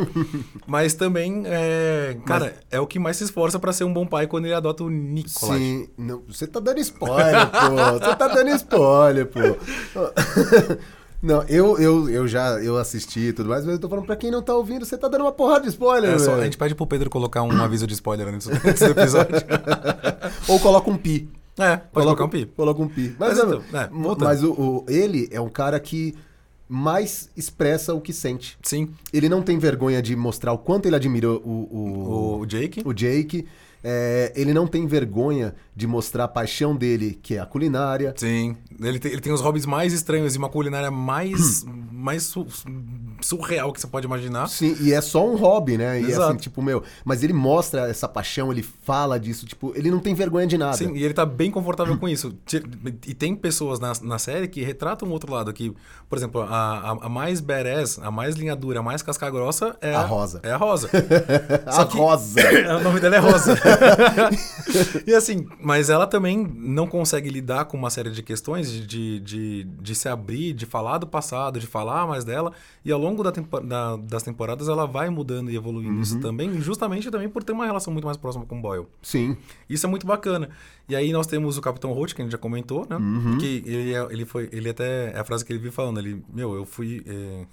mas 0.65 0.95
também, 0.95 1.43
é, 1.45 2.17
cara, 2.25 2.55
é 2.71 2.79
o 2.79 2.87
que 2.87 2.97
mais 2.97 3.17
se 3.17 3.25
esforça 3.25 3.59
pra 3.59 3.71
ser 3.71 3.83
um 3.83 3.93
bom 3.93 4.05
pai 4.05 4.25
quando 4.25 4.45
ele 4.45 4.53
adota 4.55 4.83
o 4.83 4.89
Nicolas. 4.89 5.57
Sim, 5.57 5.87
não, 5.95 6.23
você 6.27 6.47
tá 6.47 6.59
dando 6.59 6.79
spoiler, 6.79 7.47
pô. 7.51 7.99
Você 7.99 8.15
tá 8.15 8.27
dando 8.27 8.49
spoiler, 8.49 9.27
pô. 9.27 9.39
Não, 11.23 11.41
eu, 11.43 11.77
eu, 11.79 12.07
eu 12.09 12.27
já 12.27 12.61
eu 12.61 12.77
assisti 12.77 13.19
e 13.29 13.33
tudo 13.33 13.49
mais, 13.49 13.65
mas 13.65 13.73
eu 13.75 13.79
tô 13.79 13.89
falando 13.89 14.05
pra 14.05 14.15
quem 14.15 14.29
não 14.29 14.43
tá 14.43 14.53
ouvindo, 14.53 14.85
você 14.85 14.95
tá 14.95 15.07
dando 15.07 15.21
uma 15.21 15.31
porrada 15.31 15.61
de 15.61 15.69
spoiler, 15.69 16.11
É 16.13 16.19
só- 16.19 16.35
a 16.35 16.43
gente 16.43 16.57
pede 16.57 16.75
pro 16.75 16.85
Pedro 16.85 17.09
colocar 17.09 17.41
um 17.41 17.51
aviso 17.63 17.87
de 17.87 17.93
spoiler 17.95 18.27
antes, 18.27 18.45
do 18.47 18.53
episódio. 18.85 19.33
Ou 20.47 20.59
coloca 20.59 20.89
um 20.89 20.97
pi. 20.97 21.27
É, 21.57 21.77
pode 21.77 22.05
colocar 22.05 22.25
um 22.25 22.29
pi. 22.29 22.45
Coloca 22.45 22.81
um 22.81 22.87
pi. 22.87 23.15
Mas 23.17 23.37
Mas, 23.39 23.39
então, 23.39 23.63
é, 23.81 23.89
mas 24.19 24.43
o, 24.43 24.51
o- 24.51 24.85
ele 24.87 25.27
é 25.31 25.39
um 25.41 25.49
cara 25.49 25.79
que 25.79 26.13
mais 26.67 27.29
expressa 27.35 27.93
o 27.93 28.01
que 28.01 28.11
sente. 28.13 28.57
Sim, 28.61 28.89
Ele 29.13 29.29
não 29.29 29.41
tem 29.41 29.57
vergonha 29.57 30.01
de 30.01 30.15
mostrar 30.15 30.51
o 30.51 30.57
quanto 30.57 30.85
ele 30.85 30.95
admira 30.95 31.29
o, 31.29 31.33
o, 31.37 32.39
o 32.41 32.45
Jake. 32.45 32.81
o 32.85 32.93
Jake. 32.93 33.47
É, 33.87 34.33
ele 34.35 34.51
não 34.51 34.65
tem 34.65 34.87
vergonha 34.87 35.53
de 35.75 35.85
mostrar 35.85 36.23
a 36.23 36.27
paixão 36.27 36.75
dele, 36.75 37.19
que 37.21 37.35
é 37.35 37.39
a 37.39 37.45
culinária. 37.45 38.11
Sim, 38.17 38.57
ele 38.81 38.97
tem, 38.97 39.11
ele 39.11 39.21
tem 39.21 39.31
os 39.31 39.41
hobbies 39.41 39.67
mais 39.67 39.93
estranhos 39.93 40.33
e 40.33 40.37
uma 40.39 40.49
culinária 40.49 40.89
mais, 40.89 41.63
mais 41.93 42.23
su- 42.23 42.47
surreal 43.21 43.71
que 43.71 43.79
você 43.79 43.85
pode 43.85 44.07
imaginar. 44.07 44.47
Sim, 44.47 44.75
e 44.79 44.91
é 44.91 44.99
só 45.01 45.27
um 45.29 45.35
hobby, 45.35 45.77
né? 45.77 46.01
E 46.01 46.05
Exato. 46.05 46.29
assim, 46.29 46.37
tipo, 46.37 46.63
meu, 46.63 46.81
mas 47.03 47.23
ele 47.23 47.33
mostra 47.33 47.87
essa 47.87 48.07
paixão, 48.07 48.51
ele 48.51 48.63
fala 48.63 49.19
disso, 49.19 49.45
tipo, 49.45 49.71
ele 49.75 49.91
não 49.91 49.99
tem 49.99 50.15
vergonha 50.15 50.47
de 50.47 50.57
nada. 50.57 50.77
Sim, 50.77 50.95
e 50.95 51.03
ele 51.03 51.13
tá 51.13 51.25
bem 51.25 51.51
confortável 51.51 51.95
com 51.97 52.09
isso. 52.09 52.35
E 53.05 53.13
tem 53.13 53.35
pessoas 53.35 53.79
na, 53.79 53.93
na 54.01 54.17
série 54.17 54.47
que 54.47 54.63
retratam 54.63 55.07
o 55.07 55.11
outro 55.11 55.31
lado 55.31 55.49
aqui. 55.51 55.71
Por 56.09 56.17
exemplo, 56.17 56.41
a, 56.41 56.47
a, 56.47 56.91
a 57.05 57.09
mais 57.09 57.39
badass, 57.39 57.99
a 58.01 58.09
mais 58.09 58.33
linha 58.35 58.55
dura, 58.55 58.79
a 58.79 58.83
mais 58.83 59.03
casca 59.03 59.29
grossa 59.29 59.75
é 59.79 59.93
A 59.93 60.01
Rosa. 60.01 60.39
É 60.41 60.51
a 60.51 60.57
Rosa. 60.57 60.89
a 61.67 61.83
rosa. 61.83 62.41
o 62.79 62.83
nome 62.83 62.99
dela 62.99 63.15
é 63.17 63.19
Rosa. 63.19 63.55
e 65.05 65.13
assim, 65.13 65.47
mas 65.61 65.89
ela 65.89 66.07
também 66.07 66.37
não 66.57 66.87
consegue 66.87 67.29
lidar 67.29 67.65
com 67.65 67.77
uma 67.77 67.89
série 67.89 68.09
de 68.11 68.21
questões 68.23 68.71
de, 68.71 68.85
de, 68.85 69.19
de, 69.19 69.63
de 69.63 69.95
se 69.95 70.07
abrir, 70.09 70.53
de 70.53 70.65
falar 70.65 70.97
do 70.97 71.07
passado, 71.07 71.59
de 71.59 71.67
falar 71.67 72.07
mais 72.07 72.23
dela. 72.23 72.51
E 72.83 72.91
ao 72.91 72.99
longo 72.99 73.23
da 73.23 73.31
tempo- 73.31 73.59
da- 73.61 73.95
das 73.97 74.23
temporadas 74.23 74.67
ela 74.67 74.85
vai 74.85 75.09
mudando 75.09 75.49
e 75.49 75.55
evoluindo 75.55 76.01
isso 76.01 76.19
também, 76.19 76.61
justamente 76.61 77.09
também 77.09 77.29
por 77.29 77.43
ter 77.43 77.51
uma 77.53 77.65
relação 77.65 77.91
muito 77.91 78.05
mais 78.05 78.17
próxima 78.17 78.45
com 78.45 78.57
o 78.59 78.61
Boyle. 78.61 78.85
Sim. 79.01 79.35
Isso 79.69 79.85
é 79.85 79.89
muito 79.89 80.05
bacana. 80.05 80.49
E 80.87 80.95
aí 80.95 81.11
nós 81.11 81.25
temos 81.25 81.57
o 81.57 81.61
Capitão 81.61 81.91
Holt, 81.93 82.13
que 82.13 82.21
a 82.21 82.25
gente 82.25 82.31
já 82.31 82.37
comentou, 82.37 82.85
né? 82.87 82.97
Que 83.39 83.63
ele, 83.65 83.93
é- 83.93 84.07
ele 84.11 84.23
foi. 84.25 84.47
Ele 84.51 84.69
até. 84.69 85.11
É 85.15 85.19
a 85.19 85.23
frase 85.23 85.43
que 85.43 85.51
ele 85.51 85.57
vive 85.59 85.71
falando. 85.73 85.99
Ele, 85.99 86.23
meu, 86.31 86.53
eu 86.53 86.63
fui. 86.63 87.03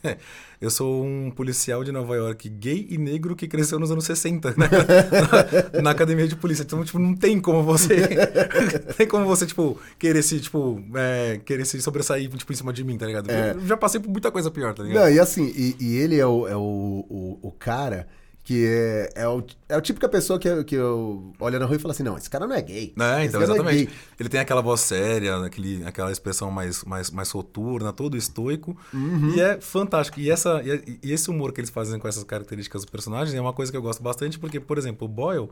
é, 0.04 0.18
eu 0.60 0.70
sou 0.70 1.02
um 1.02 1.30
policial 1.30 1.82
de 1.82 1.90
Nova 1.90 2.14
York, 2.14 2.46
gay 2.50 2.86
e 2.90 2.98
negro 2.98 3.34
que 3.34 3.48
cresceu 3.48 3.78
nos 3.78 3.90
anos 3.90 4.04
60, 4.04 4.50
né? 4.50 4.68
na, 5.72 5.82
na 5.82 5.90
academia 5.90 6.11
de 6.28 6.36
polícia. 6.36 6.62
Então, 6.62 6.82
tipo, 6.84 6.98
não 6.98 7.14
tem 7.14 7.40
como 7.40 7.62
você. 7.62 7.96
não 7.96 8.94
tem 8.96 9.06
como 9.06 9.26
você, 9.26 9.46
tipo, 9.46 9.78
querer 9.98 10.22
se, 10.22 10.40
tipo, 10.40 10.82
é, 10.94 11.40
querer 11.44 11.64
se 11.64 11.80
sobressair, 11.80 12.28
tipo, 12.30 12.52
em 12.52 12.56
cima 12.56 12.72
de 12.72 12.84
mim, 12.84 12.96
tá 12.98 13.06
ligado? 13.06 13.30
É. 13.30 13.52
Eu 13.52 13.66
já 13.66 13.76
passei 13.76 14.00
por 14.00 14.10
muita 14.10 14.30
coisa 14.30 14.50
pior, 14.50 14.74
tá 14.74 14.82
ligado? 14.82 15.02
Não, 15.02 15.10
e 15.10 15.18
assim, 15.18 15.52
e, 15.54 15.76
e 15.80 15.96
ele 15.96 16.18
é 16.18 16.26
o, 16.26 16.46
é 16.46 16.56
o, 16.56 16.60
o, 16.60 17.38
o 17.42 17.52
cara 17.52 18.06
que 18.44 18.66
é, 18.66 19.22
é, 19.22 19.28
o, 19.28 19.40
é 19.68 19.76
o 19.76 19.80
típica 19.80 20.08
pessoa 20.08 20.36
que, 20.36 20.48
eu- 20.48 20.64
que 20.64 20.74
eu 20.74 21.32
olho 21.38 21.60
na 21.60 21.64
rua 21.64 21.76
e 21.76 21.78
falo 21.78 21.92
assim, 21.92 22.02
não, 22.02 22.18
esse 22.18 22.28
cara 22.28 22.44
não 22.44 22.56
é 22.56 22.60
gay. 22.60 22.92
É, 22.98 23.18
Esse 23.20 23.28
então, 23.28 23.40
é 23.40 23.44
exatamente. 23.44 23.84
gay. 23.84 23.88
Ele 24.18 24.28
tem 24.28 24.40
aquela 24.40 24.60
voz 24.60 24.80
séria, 24.80 25.36
aquele, 25.36 25.84
aquela 25.84 26.10
expressão 26.10 26.50
mais, 26.50 26.82
mais, 26.82 27.08
mais 27.10 27.28
soturna, 27.28 27.92
todo 27.92 28.16
estoico. 28.16 28.76
Uhum. 28.92 29.34
E 29.36 29.40
é 29.40 29.60
fantástico. 29.60 30.18
E, 30.18 30.28
essa, 30.28 30.60
e, 30.64 30.98
e 31.04 31.12
esse 31.12 31.30
humor 31.30 31.52
que 31.52 31.60
eles 31.60 31.70
fazem 31.70 32.00
com 32.00 32.08
essas 32.08 32.24
características 32.24 32.82
dos 32.82 32.90
personagens 32.90 33.32
é 33.32 33.40
uma 33.40 33.52
coisa 33.52 33.70
que 33.70 33.78
eu 33.78 33.82
gosto 33.82 34.02
bastante, 34.02 34.40
porque, 34.40 34.58
por 34.58 34.76
exemplo, 34.76 35.06
o 35.06 35.08
Boyle, 35.08 35.48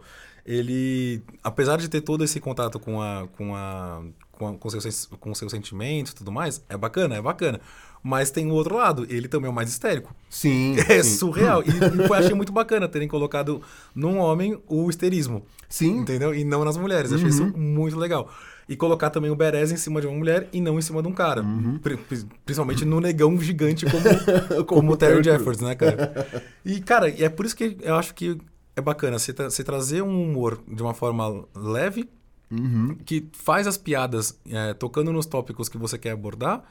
ele, 0.47 1.23
apesar 1.43 1.77
de 1.79 1.89
ter 1.89 2.01
todo 2.01 2.25
esse 2.25 2.41
contato 2.41 2.79
com 2.79 3.01
a. 3.01 3.27
Com 3.37 3.55
a 3.55 4.03
com, 4.33 4.49
a- 4.49 4.55
com, 4.55 4.71
seus, 4.71 5.05
com 5.21 5.35
seus 5.35 5.53
sentimentos 5.53 6.13
e 6.13 6.15
tudo 6.15 6.33
mais, 6.33 6.65
é 6.67 6.75
bacana, 6.75 7.15
é 7.17 7.21
bacana. 7.21 7.61
Mas 8.03 8.31
tem 8.31 8.51
o 8.51 8.55
outro 8.55 8.75
lado, 8.77 9.07
ele 9.11 9.29
também 9.29 9.49
é 9.49 9.51
o 9.51 9.55
mais 9.55 9.69
histérico. 9.69 10.15
Sim. 10.31 10.77
É 10.89 11.03
sim. 11.03 11.17
surreal. 11.19 11.63
E, 11.63 11.69
e 11.69 12.07
eu 12.07 12.15
achei 12.15 12.33
muito 12.35 12.51
bacana 12.51 12.89
terem 12.89 13.07
colocado 13.07 13.61
num 13.95 14.17
homem 14.17 14.59
o 14.67 14.89
histerismo. 14.89 15.45
Sim. 15.69 15.99
Entendeu? 15.99 16.35
E 16.35 16.43
não 16.43 16.65
nas 16.65 16.79
mulheres. 16.79 17.13
Achei 17.13 17.29
isso 17.29 17.45
muito 17.55 17.99
legal. 17.99 18.33
E 18.67 18.75
colocar 18.77 19.11
também 19.11 19.31
o 19.31 19.37
Berez 19.37 19.71
em 19.73 19.77
cima 19.77 20.01
de 20.01 20.07
uma 20.07 20.17
mulher 20.17 20.49
e 20.55 20.61
não 20.63 20.79
em 20.79 20.83
cima 20.83 21.03
de 21.03 21.09
um 21.09 21.13
cara. 21.13 21.45
Pri- 21.83 21.99
pri- 21.99 22.25
Principalmente 22.47 22.87
no 22.87 22.99
negão 22.99 23.39
gigante 23.39 23.85
como, 23.85 24.65
como 24.65 24.93
o 24.93 24.97
Terry 24.97 25.23
Jeffords, 25.23 25.61
né, 25.61 25.75
cara? 25.75 26.27
E, 26.65 26.81
cara, 26.81 27.11
é 27.23 27.29
por 27.29 27.45
isso 27.45 27.55
que 27.55 27.77
eu 27.83 27.95
acho 27.97 28.15
que 28.15 28.39
é 28.81 28.83
bacana 28.83 29.19
você, 29.19 29.33
tra- 29.33 29.49
você 29.51 29.63
trazer 29.63 30.03
um 30.03 30.23
humor 30.23 30.61
de 30.67 30.83
uma 30.83 30.93
forma 30.95 31.45
leve, 31.55 32.09
Uhum. 32.51 32.97
que 33.05 33.29
faz 33.33 33.69
as 33.69 33.79
piadas 33.79 34.37
é, 34.45 34.75
tocando 34.75 35.13
nos 35.13 35.25
tópicos 35.25 35.69
que 35.69 35.79
você 35.79 35.97
quer 35.97 36.11
abordar, 36.11 36.65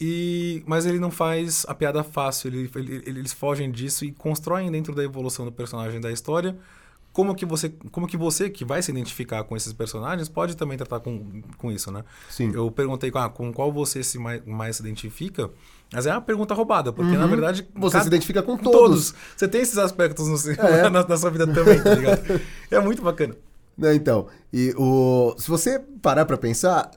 e 0.00 0.62
mas 0.66 0.84
ele 0.84 0.98
não 0.98 1.10
faz 1.12 1.64
a 1.68 1.74
piada 1.74 2.02
fácil. 2.02 2.48
Ele, 2.48 2.70
ele- 2.74 3.02
eles 3.06 3.32
fogem 3.32 3.70
disso 3.70 4.04
e 4.04 4.10
constroem 4.10 4.68
dentro 4.70 4.92
da 4.94 5.04
evolução 5.04 5.44
do 5.44 5.52
personagem 5.52 6.00
da 6.00 6.10
história 6.10 6.56
como 7.12 7.34
que 7.34 7.44
você, 7.44 7.68
como 7.90 8.06
que 8.06 8.16
você 8.16 8.48
que 8.48 8.64
vai 8.64 8.80
se 8.82 8.90
identificar 8.90 9.44
com 9.44 9.54
esses 9.56 9.72
personagens 9.72 10.28
pode 10.28 10.56
também 10.56 10.78
tratar 10.78 11.00
com, 11.00 11.42
com 11.58 11.70
isso, 11.70 11.90
né? 11.92 12.04
Sim. 12.30 12.52
Eu 12.54 12.70
perguntei 12.70 13.10
ah, 13.14 13.28
com 13.28 13.52
qual 13.52 13.70
você 13.72 14.02
se 14.02 14.18
mais, 14.18 14.42
mais 14.46 14.76
se 14.76 14.82
identifica, 14.82 15.50
mas 15.92 16.06
é 16.06 16.12
uma 16.12 16.22
pergunta 16.22 16.54
roubada, 16.54 16.92
porque 16.92 17.16
na 17.16 17.26
verdade 17.26 17.68
Uhum. 17.74 17.80
Você 17.82 17.92
cada- 17.92 18.02
se 18.04 18.08
identifica 18.08 18.42
com 18.42 18.56
com 18.56 18.70
todos. 18.70 19.14
Você 19.36 19.46
tem 19.46 19.60
esses 19.60 19.76
aspectos 19.78 20.26
no, 20.26 20.52
É. 20.52 20.88
na, 20.90 21.06
na 21.06 21.16
sua 21.18 21.30
vida 21.30 21.46
também, 21.46 21.82
tá 21.82 21.94
ligado? 21.94 22.40
É 22.70 22.80
muito 22.80 23.02
bacana. 23.02 23.36
Né, 23.76 23.94
então, 23.94 24.26
e 24.52 24.74
o, 24.76 25.34
se 25.38 25.48
você 25.50 25.78
parar 26.00 26.24
pra 26.26 26.36
pensar, 26.36 26.90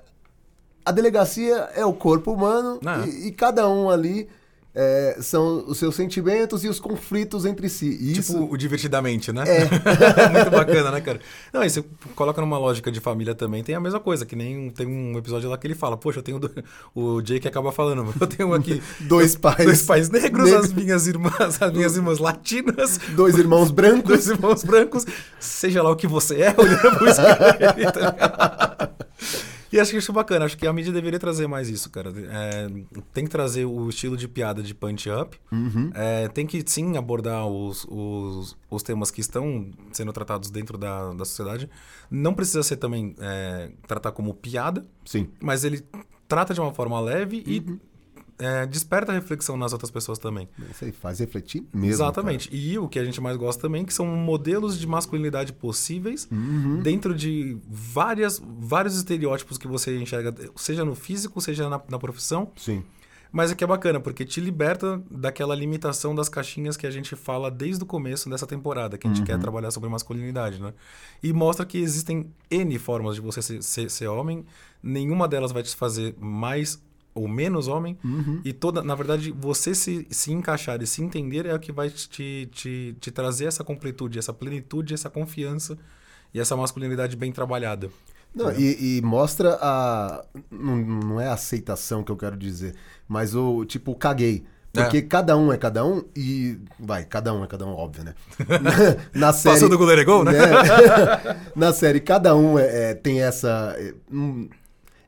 a 0.84 0.92
delegacia 0.92 1.56
é 1.74 1.86
o 1.86 1.94
corpo 1.94 2.32
humano 2.34 2.80
Ah. 2.86 3.06
e, 3.08 3.28
e 3.28 3.32
cada 3.32 3.68
um 3.68 3.90
ali 3.90 4.28
é, 4.76 5.18
são 5.22 5.64
os 5.68 5.78
seus 5.78 5.96
sentimentos 5.96 6.64
e 6.64 6.68
os 6.68 6.80
conflitos 6.80 7.46
entre 7.46 7.70
si. 7.70 7.98
E 8.02 8.12
isso, 8.20 8.34
Tipo, 8.34 8.54
o 8.54 8.58
divertidamente, 8.58 9.32
né? 9.32 9.44
É. 9.48 9.66
Muito 10.32 10.52
bacana, 10.52 10.92
né, 10.92 11.00
cara? 11.02 11.20
Não, 11.54 11.64
e 11.64 11.70
você 11.70 11.84
coloca 12.16 12.42
numa 12.42 12.58
lógica 12.58 12.92
de 12.92 13.00
família 13.00 13.34
também, 13.34 13.64
tem 13.64 13.74
a 13.74 13.80
mesma 13.80 14.00
coisa, 14.00 14.26
que 14.26 14.36
nem 14.36 14.70
tem 14.70 14.86
um 14.86 15.18
episódio 15.18 15.50
lá 15.50 15.58
que 15.58 15.66
ele 15.66 15.76
fala, 15.76 15.96
poxa, 15.98 16.20
eu 16.20 16.24
tenho. 16.24 16.40
do- 16.40 16.52
O 16.94 17.22
Jake 17.22 17.48
acaba 17.48 17.72
falando, 17.72 18.14
eu 18.20 18.28
tenho 18.28 18.54
aqui 18.54 18.82
dois 19.02 19.36
pais, 19.36 19.64
dois 19.66 19.82
pais 19.84 20.10
negros, 20.10 20.46
negros. 20.50 20.66
as 20.66 20.74
minhas 20.74 21.08
irmãs, 21.08 21.62
as 21.62 21.72
minhas 21.72 21.96
irmãs 21.96 22.20
latinas, 22.20 23.00
dois 23.16 23.38
irmãos 23.38 23.72
brancos. 23.72 24.04
dois 24.10 24.28
irmãos 24.28 24.64
brancos, 24.64 25.06
seja 25.40 25.82
lá 25.82 25.90
o 25.92 25.96
que 25.96 26.08
você 26.08 26.42
é, 26.42 26.56
olhando 26.58 26.98
pro 26.98 27.08
espelho, 27.08 27.92
tá? 27.94 28.90
E 29.76 29.80
acho 29.80 29.92
que 29.92 29.98
isso 29.98 30.10
é 30.12 30.16
bacana, 30.16 30.46
acho 30.46 30.58
que 30.58 30.66
a 30.66 30.72
mídia 30.72 30.94
deveria 30.94 31.20
trazer 31.20 31.48
mais 31.48 31.68
isso, 31.70 31.90
cara. 31.90 32.10
É, 32.16 32.68
tem 33.14 33.26
que 33.26 33.30
trazer 33.30 33.66
o 33.66 33.90
estilo 33.90 34.16
de 34.16 34.26
piada 34.28 34.64
de 34.64 34.74
punch-up, 34.74 35.38
Uhum. 35.52 35.92
é, 35.94 36.30
tem 36.30 36.48
que 36.48 36.64
sim 36.66 36.96
abordar 36.96 37.46
os, 37.46 37.86
os, 37.90 38.58
os 38.72 38.82
temas 38.84 39.12
que 39.12 39.20
estão 39.20 39.70
sendo 39.92 40.14
tratados 40.14 40.50
dentro 40.50 40.78
da, 40.78 41.12
da 41.14 41.26
sociedade. 41.26 41.70
Não 42.10 42.34
precisa 42.34 42.64
ser 42.64 42.78
também 42.78 43.16
é, 43.20 43.70
tratar 43.86 44.14
como 44.14 44.34
piada, 44.34 44.86
Sim. 45.04 45.28
mas 45.42 45.66
ele 45.66 45.84
trata 46.28 46.54
de 46.54 46.62
uma 46.62 46.74
forma 46.74 46.98
leve 47.02 47.44
Uhum. 47.46 47.54
e 47.54 47.80
é, 48.38 48.66
desperta 48.66 49.12
reflexão 49.14 49.56
nas 49.56 49.72
outras 49.74 49.90
pessoas 49.90 50.20
também. 50.20 50.48
Isso 50.70 50.84
aí 50.86 50.92
faz 50.92 51.20
refletir 51.20 51.64
mesmo. 51.74 51.88
Exatamente. 51.94 52.50
E 52.54 52.78
o 52.78 52.88
que 52.88 53.00
a 53.00 53.06
gente 53.06 53.22
mais 53.22 53.38
gosta 53.38 53.62
também, 53.62 53.86
que 53.86 53.94
são 53.94 54.06
modelos 54.06 54.78
de 54.80 54.86
masculinidade 54.88 55.54
possíveis 55.54 56.28
Uhum. 56.32 56.82
dentro 56.82 57.16
de 57.16 57.58
várias, 57.68 58.42
vários 58.60 58.96
estereótipos 58.96 59.58
que 59.58 59.68
você 59.68 59.98
enxerga, 59.98 60.34
seja 60.56 60.84
no 60.84 60.96
físico, 60.96 61.40
seja 61.40 61.70
na, 61.70 61.82
na 61.90 61.98
profissão, 62.00 62.48
cara. 62.48 62.58
Sim. 62.58 62.84
Mas 63.32 63.52
é 63.52 63.56
que 63.56 63.64
é 63.66 63.68
bacana, 63.68 64.00
porque 64.00 64.24
te 64.24 64.40
liberta 64.40 65.02
daquela 65.12 65.54
limitação 65.54 66.16
das 66.16 66.30
caixinhas 66.30 66.78
que 66.78 66.88
a 66.88 66.92
gente 66.92 67.18
fala 67.18 67.52
desde 67.52 67.84
o 67.84 67.86
começo 67.86 68.30
dessa 68.30 68.48
temporada, 68.48 68.98
que 68.98 69.06
a 69.08 69.10
gente 69.10 69.20
Uhum. 69.20 69.26
quer 69.26 69.38
trabalhar 69.40 69.72
sobre 69.72 69.90
masculinidade, 69.90 70.62
né? 70.62 70.74
E 71.22 71.34
mostra 71.34 71.66
que 71.66 71.78
existem 71.78 72.32
N 72.50 72.80
formas 72.80 73.16
de 73.16 73.22
você 73.22 73.42
ser, 73.42 73.62
ser- 73.62 73.90
ser 73.92 74.08
homem, 74.08 74.46
nenhuma 74.82 75.28
delas 75.28 75.52
vai 75.52 75.64
te 75.64 75.76
fazer 75.76 76.16
mais 76.18 76.82
ou 77.16 77.28
menos 77.28 77.68
homem, 77.70 77.98
Uhum. 78.04 78.42
e 78.44 78.52
toda, 78.54 78.84
na 78.84 78.94
verdade, 78.94 79.32
você 79.32 79.74
se, 79.74 80.06
se 80.12 80.32
encaixar 80.34 80.82
e 80.82 80.86
se 80.86 81.02
entender 81.02 81.46
é 81.46 81.56
o 81.56 81.60
que 81.60 81.72
vai 81.72 81.90
te, 81.90 82.50
te, 82.52 82.96
te 83.00 83.10
trazer 83.10 83.46
essa 83.46 83.64
completude, 83.64 84.20
essa 84.20 84.34
plenitude, 84.34 84.94
essa 84.94 85.10
confiança 85.10 85.78
e 86.34 86.40
essa 86.40 86.56
masculinidade 86.58 87.16
bem 87.16 87.32
trabalhada. 87.32 87.90
Não, 88.36 88.52
e, 88.52 88.98
e 88.98 89.02
mostra 89.02 89.58
a. 89.62 90.26
Não, 90.52 90.76
não 90.76 91.22
é 91.22 91.28
a 91.30 91.34
aceitação 91.34 92.04
que 92.04 92.12
eu 92.12 92.18
quero 92.18 92.36
dizer, 92.36 92.76
mas 93.08 93.34
o 93.34 93.64
tipo, 93.64 93.96
caguei. 93.96 94.44
Porque 94.74 94.98
É. 94.98 95.02
cada 95.02 95.38
um 95.38 95.54
é 95.54 95.58
cada 95.58 95.86
um 95.86 96.04
e. 96.14 96.58
Vai, 96.78 97.06
cada 97.06 97.34
um 97.34 97.46
é 97.46 97.48
cada 97.48 97.66
um, 97.66 97.70
óbvio, 97.70 98.04
né? 98.04 98.14
Na, 98.62 98.72
na 99.28 99.32
série. 99.32 99.56
Passou 99.56 99.70
do 99.70 99.78
goleiro 99.78 100.02
é 100.02 100.04
gol, 100.04 100.26
né? 100.26 100.34
Na 101.56 101.72
série, 101.72 102.02
cada 102.02 102.36
um 102.36 102.60
é- 102.60 102.92
é- 102.92 102.94
tem 102.94 103.22
essa. 103.22 103.74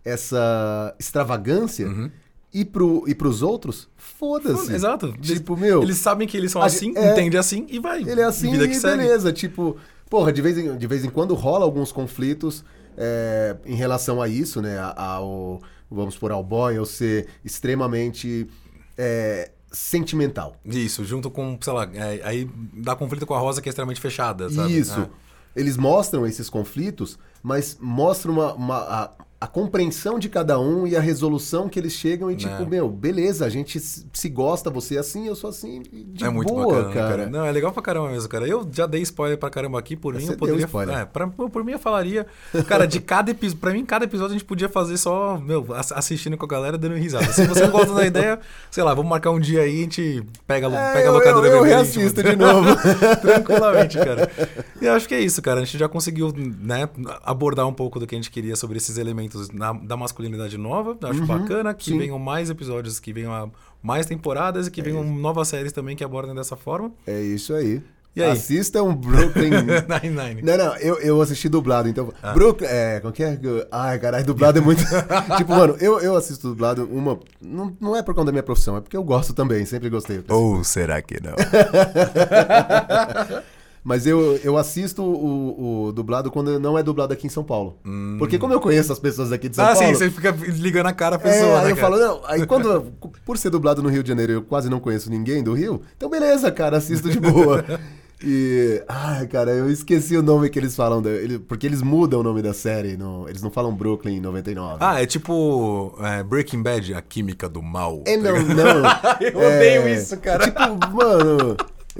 Essa 0.07 0.95
extravagância. 0.99 1.87
E, 2.53 2.63
pro, 2.63 3.03
e 3.07 3.13
pros 3.13 3.41
outros, 3.41 3.89
foda-se. 3.97 4.73
Exato. 4.73 5.13
Tipo, 5.21 5.55
meu. 5.57 5.83
Eles 5.83 5.97
sabem 5.97 6.27
que 6.27 6.35
eles 6.37 6.51
são 6.51 6.61
assim, 6.61 6.93
é. 6.95 7.11
entende 7.11 7.37
assim 7.37 7.67
e 7.69 7.77
vai. 7.77 8.01
Ele 8.01 8.21
é 8.21 8.23
assim 8.23 8.51
Vida 8.51 8.65
e 8.65 8.73
segue. 8.73 8.97
beleza. 8.97 9.33
Tipo, 9.33 9.75
porra, 10.09 10.31
de 10.31 10.41
vez, 10.41 10.57
em, 10.57 10.75
de 10.77 10.87
vez 10.87 11.03
em 11.03 11.09
quando 11.09 11.35
rola 11.35 11.65
alguns 11.65 11.91
conflitos 11.91 12.63
é, 12.97 13.55
em 13.65 13.75
relação 13.75 14.21
a 14.21 14.27
isso, 14.27 14.61
né? 14.61 14.79
Ao, 14.95 15.61
vamos 15.91 16.17
por 16.17 16.31
ao 16.31 16.43
boy, 16.43 16.75
eu 16.77 16.85
ser 16.85 17.27
extremamente 17.43 18.47
é, 18.97 19.51
sentimental. 19.71 20.55
Isso, 20.65 21.03
junto 21.05 21.29
com, 21.29 21.57
sei 21.61 21.73
lá, 21.73 21.87
é, 21.93 22.21
aí 22.23 22.49
dá 22.73 22.95
conflito 22.95 23.25
com 23.25 23.33
a 23.35 23.39
Rosa 23.39 23.61
que 23.61 23.69
é 23.69 23.71
extremamente 23.71 24.01
fechada, 24.01 24.49
sabe? 24.49 24.75
Isso. 24.75 24.99
É. 25.01 25.09
Eles 25.59 25.75
mostram 25.75 26.25
esses 26.25 26.49
conflitos, 26.49 27.19
mas 27.43 27.77
mostram 27.79 28.33
uma, 28.33 28.53
uma- 28.53 28.77
a, 28.77 29.11
a 29.39 29.45
compreensão 29.45 30.17
de 30.17 30.29
cada 30.29 30.59
um 30.59 30.87
e 30.87 30.95
a 30.95 30.99
resolução 30.99 31.69
que 31.69 31.77
eles 31.79 31.93
chegam 31.93 32.31
e 32.31 32.35
tipo, 32.35 32.63
É. 32.63 32.65
meu, 32.65 32.89
beleza, 32.89 33.45
a 33.45 33.49
gente 33.49 33.79
se 33.79 34.29
gosta, 34.29 34.71
você 34.71 34.95
é 34.95 34.99
assim, 34.99 35.27
eu 35.27 35.35
sou 35.35 35.51
assim, 35.51 35.83
de 35.91 36.23
é 36.23 36.29
muito 36.29 36.51
boa, 36.51 36.83
bacana, 36.85 36.93
cara. 36.93 37.29
Não, 37.29 37.45
é 37.45 37.51
legal 37.51 37.71
pra 37.71 37.83
caramba 37.83 38.09
mesmo, 38.09 38.27
cara. 38.27 38.47
Eu 38.47 38.67
já 38.71 38.87
dei 38.87 39.01
spoiler 39.03 39.37
pra 39.37 39.51
caramba 39.51 39.77
aqui, 39.77 39.95
por 39.95 40.15
mim 40.15 40.25
Você 40.25 40.33
eu 40.33 40.37
poderia. 40.37 40.67
É, 41.01 41.05
pra, 41.05 41.27
por 41.27 41.63
mim 41.63 41.73
eu 41.73 41.77
falaria. 41.79 42.25
Cara, 42.67 42.87
de 42.87 42.99
cada 42.99 43.29
episódio. 43.29 43.59
Pra 43.59 43.71
mim, 43.73 43.85
cada 43.85 44.05
episódio 44.05 44.31
a 44.31 44.37
gente 44.39 44.45
podia 44.45 44.67
fazer 44.69 44.97
só, 44.97 45.37
meu, 45.37 45.67
ass- 45.75 45.91
assistindo 45.91 46.35
com 46.35 46.45
a 46.45 46.49
galera 46.49 46.75
dando 46.75 46.95
risada. 46.95 47.31
Se 47.31 47.45
você 47.45 47.61
não 47.61 47.71
gosta 47.71 47.93
da 47.93 48.07
ideia, 48.07 48.39
sei 48.71 48.83
lá, 48.83 48.93
vamos 48.95 49.09
marcar 49.09 49.29
um 49.29 49.39
dia 49.39 49.61
aí, 49.61 49.77
a 49.79 49.81
gente 49.83 50.23
pega, 50.47 50.65
É, 50.67 50.93
pega 50.93 50.99
a 51.09 51.11
eu, 51.11 51.13
locadora 51.13 51.47
eu, 51.47 51.57
eu 51.57 51.63
a 51.63 51.83
gente- 51.83 51.95
reassisto 51.99 52.23
de 52.23 52.35
novo. 52.35 52.69
Tranquilamente, 53.21 53.97
cara. 53.99 54.31
E 54.81 54.85
eu 54.85 54.93
acho 54.93 55.07
que 55.07 55.13
é 55.13 55.19
isso, 55.19 55.41
cara. 55.43 55.61
A 55.61 55.63
gente 55.63 55.77
já 55.77 55.87
conseguiu, 55.87 56.33
né, 56.35 56.89
abordar 57.23 57.67
um 57.67 57.73
pouco 57.73 57.99
do 57.99 58.07
que 58.07 58.15
a 58.15 58.17
gente 58.17 58.31
queria 58.31 58.55
sobre 58.55 58.77
esses 58.77 58.97
elementos 58.97 59.26
na- 59.53 59.73
da 59.73 59.97
masculinidade 59.97 60.57
nova. 60.57 60.97
Acho 61.03 61.25
bacana 61.25 61.73
que 61.73 61.85
sim. 61.85 61.97
venham 61.97 62.19
mais 62.19 62.49
episódios, 62.49 62.99
que 62.99 63.13
venham 63.13 63.51
mais 63.81 64.05
temporadas 64.05 64.67
e 64.67 64.71
que 64.71 64.81
venham 64.81 65.03
novas 65.03 65.47
séries 65.47 65.71
também 65.71 65.95
que 65.95 66.03
abordem 66.03 66.35
dessa 66.35 66.55
forma. 66.55 66.91
É 67.05 67.21
isso 67.21 67.53
aí. 67.53 67.81
E 68.15 68.23
aí? 68.23 68.31
Assistam 68.31 68.95
Brooklyn. 68.95 69.51
Nine 70.01 70.09
Nine. 70.09 70.41
não, 70.41 70.57
não, 70.57 70.75
eu, 70.77 70.97
eu 71.01 71.21
assisti 71.21 71.47
dublado, 71.47 71.87
então. 71.87 72.11
Ah. 72.23 72.33
Brooklyn. 72.33 72.67
É, 72.67 72.99
como 72.99 73.13
que 73.13 73.23
é? 73.23 73.39
Ai, 73.71 73.99
caralho, 73.99 74.25
dublado 74.25 74.57
é 74.57 74.61
muito. 74.61 74.83
tipo, 75.37 75.51
mano, 75.53 75.77
eu, 75.79 75.99
eu 75.99 76.15
assisto 76.15 76.47
dublado 76.49 76.83
uma. 76.91 77.19
Não, 77.39 77.77
não 77.79 77.95
é 77.95 78.01
por 78.01 78.15
conta 78.15 78.25
da 78.25 78.31
minha 78.31 78.41
profissão, 78.41 78.75
é 78.75 78.81
porque 78.81 78.97
eu 78.97 79.03
gosto 79.03 79.35
também, 79.35 79.63
sempre 79.65 79.87
gostei. 79.87 80.23
Ou 80.29 80.63
será 80.63 80.99
que 80.99 81.17
não? 81.21 81.35
Mas 83.87 84.05
eu, 84.05 84.35
eu 84.43 84.57
assisto 84.57 85.01
o, 85.01 85.85
o 85.85 85.91
dublado 85.93 86.29
quando 86.29 86.59
não 86.59 86.77
é 86.77 86.83
dublado 86.83 87.13
aqui 87.13 87.25
em 87.25 87.29
São 87.29 87.41
Paulo. 87.41 87.77
Porque 88.19 88.37
como 88.37 88.51
eu 88.51 88.59
conheço 88.59 88.91
as 88.91 88.99
pessoas 88.99 89.31
aqui 89.31 89.47
de 89.47 89.55
São 89.55 89.63
Hum. 89.63 89.69
ah, 89.69 89.73
Paulo. 89.75 89.87
sim, 89.87 89.93
você 89.95 90.09
fica 90.09 90.31
ligando 90.31 90.87
a 90.87 90.91
cara 90.93 91.15
a 91.15 91.19
É, 91.19 91.21
pessoa, 91.21 91.59
aí 91.59 91.65
né, 91.67 91.71
eu 91.71 91.75
cara? 91.77 91.87
falo, 91.95 91.97
não, 91.97 92.21
aí 92.25 92.45
quando, 92.45 92.91
por 93.25 93.37
ser 93.37 93.49
dublado 93.49 93.81
no 93.81 93.87
Rio 93.87 94.03
de 94.03 94.09
Janeiro, 94.09 94.33
eu 94.33 94.41
quase 94.41 94.69
não 94.69 94.81
conheço 94.81 95.09
ninguém 95.09 95.41
do 95.41 95.53
Rio, 95.53 95.81
então 95.95 96.09
beleza, 96.09 96.51
cara, 96.51 96.75
assisto 96.77 97.09
de 97.09 97.17
boa. 97.17 97.63
E, 98.19 98.83
ai, 98.87 99.27
cara, 99.27 99.51
eu 99.51 99.69
esqueci 99.69 100.17
o 100.17 100.23
nome 100.23 100.49
que 100.49 100.57
eles 100.57 100.75
falam, 100.75 101.05
ele- 101.05 101.37
porque 101.37 101.67
eles 101.67 101.83
mudam 101.83 102.21
o 102.21 102.23
nome 102.23 102.41
da 102.41 102.51
série, 102.51 102.97
no- 102.97 103.29
eles 103.29 103.43
não 103.43 103.51
falam 103.51 103.71
Brooklyn 103.75 104.19
99. 104.19 104.77
Ah, 104.79 104.99
é 104.99 105.05
tipo 105.05 105.95
é, 106.01 106.23
Breaking 106.23 106.63
Bad, 106.63 106.95
a 106.95 107.01
química 107.03 107.47
do 107.47 107.61
mal. 107.61 108.01
é, 108.07 108.17
não, 108.17 108.33
não. 108.41 108.81
Eu 109.21 109.39
É, 109.39 109.55
odeio 109.55 109.87
isso, 109.89 110.17
cara. 110.17 110.45
Tipo, 110.45 110.61
mano, 110.95 111.55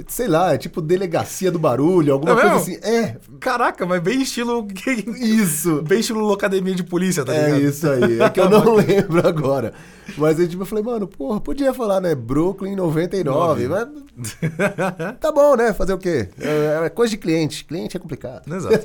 sei 0.06 0.28
lá, 0.28 0.54
é 0.54 0.58
tipo 0.58 0.80
delegacia 0.80 1.50
do 1.50 1.58
barulho, 1.58 2.12
alguma 2.12 2.32
É 2.32 2.40
coisa 2.40 2.56
assim. 2.56 2.76
É, 2.82 3.16
Caraca, 3.40 3.84
mas 3.86 4.00
bem 4.02 4.22
estilo. 4.22 4.66
isso. 5.20 5.82
Bem 5.82 6.00
estilo 6.00 6.32
academia 6.32 6.74
de 6.74 6.82
polícia, 6.84 7.24
tá 7.24 7.34
É 7.34 7.46
ligado? 7.46 7.62
isso 7.62 7.88
aí, 7.88 8.20
é 8.20 8.28
que 8.30 8.40
eu 8.40 8.48
não 8.48 8.74
lembro 8.76 9.26
agora. 9.26 9.72
Mas 10.16 10.40
aí, 10.40 10.48
tipo, 10.48 10.62
eu 10.62 10.66
falei, 10.66 10.82
mano, 10.82 11.06
porra, 11.06 11.38
podia 11.38 11.74
falar, 11.74 12.00
né? 12.00 12.14
Brooklyn 12.14 12.74
99, 12.74 13.68
mas. 13.68 13.88
Tá 15.20 15.30
bom, 15.30 15.54
né? 15.54 15.72
Fazer 15.74 15.92
o 15.92 15.98
quê? 15.98 16.30
É, 16.40 16.86
é 16.86 16.88
coisa 16.88 17.10
de 17.10 17.18
cliente. 17.18 17.62
Cliente 17.64 17.94
é 17.96 18.00
complicado. 18.00 18.42
Exato. 18.52 18.78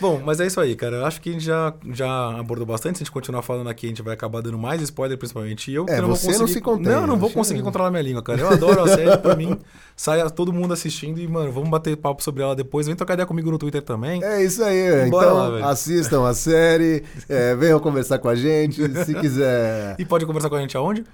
Bom, 0.00 0.22
mas 0.24 0.40
é 0.40 0.46
isso 0.46 0.58
aí, 0.58 0.74
cara. 0.74 0.96
Eu 0.96 1.04
acho 1.04 1.20
que 1.20 1.28
a 1.28 1.32
gente 1.32 1.44
já, 1.44 1.74
já 1.92 2.38
abordou 2.38 2.64
bastante. 2.66 2.96
Se 2.96 3.02
a 3.02 3.04
gente 3.04 3.12
continuar 3.12 3.42
falando 3.42 3.68
aqui, 3.68 3.84
a 3.84 3.88
gente 3.90 4.00
vai 4.02 4.14
acabar 4.14 4.40
dando 4.40 4.56
mais 4.56 4.80
spoiler, 4.80 5.18
principalmente 5.18 5.70
eu. 5.70 5.84
É, 5.90 6.00
eu 6.00 6.06
você 6.08 6.28
não 6.28 6.38
conseguir... 6.38 6.52
se 6.54 6.60
contém, 6.62 6.90
Não, 6.90 7.02
eu 7.02 7.06
não 7.06 7.18
vou 7.18 7.28
conseguir 7.30 7.62
controlar 7.62 7.90
minha 7.90 8.02
língua, 8.02 8.22
cara. 8.22 8.40
Eu 8.40 8.48
adoro 8.48 8.82
a 8.82 8.88
série, 8.88 9.18
por 9.18 9.36
mim. 9.36 9.58
Saia 9.94 10.28
todo 10.36 10.52
mundo 10.52 10.72
assistindo 10.72 11.18
e, 11.18 11.26
mano, 11.26 11.50
vamos 11.50 11.68
bater 11.68 11.96
papo 11.96 12.22
sobre 12.22 12.42
ela 12.42 12.54
depois. 12.54 12.86
Vem 12.86 12.94
trocar 12.94 13.14
ideia 13.14 13.26
comigo 13.26 13.50
no 13.50 13.58
Twitter 13.58 13.82
também. 13.82 14.22
É 14.22 14.42
isso 14.44 14.62
aí. 14.62 15.10
Bora 15.10 15.26
então, 15.26 15.36
lá, 15.36 15.50
velho. 15.50 15.64
assistam 15.66 16.24
a 16.28 16.34
série, 16.34 17.02
é, 17.28 17.54
venham 17.56 17.80
conversar 17.80 18.18
com 18.18 18.28
a 18.28 18.36
gente. 18.36 18.76
Se 19.04 19.14
quiser, 19.14 19.96
E 19.98 20.04
pode 20.04 20.24
conversar 20.26 20.48
com 20.48 20.54
a 20.56 20.60
gente 20.60 20.76
aonde? 20.76 21.04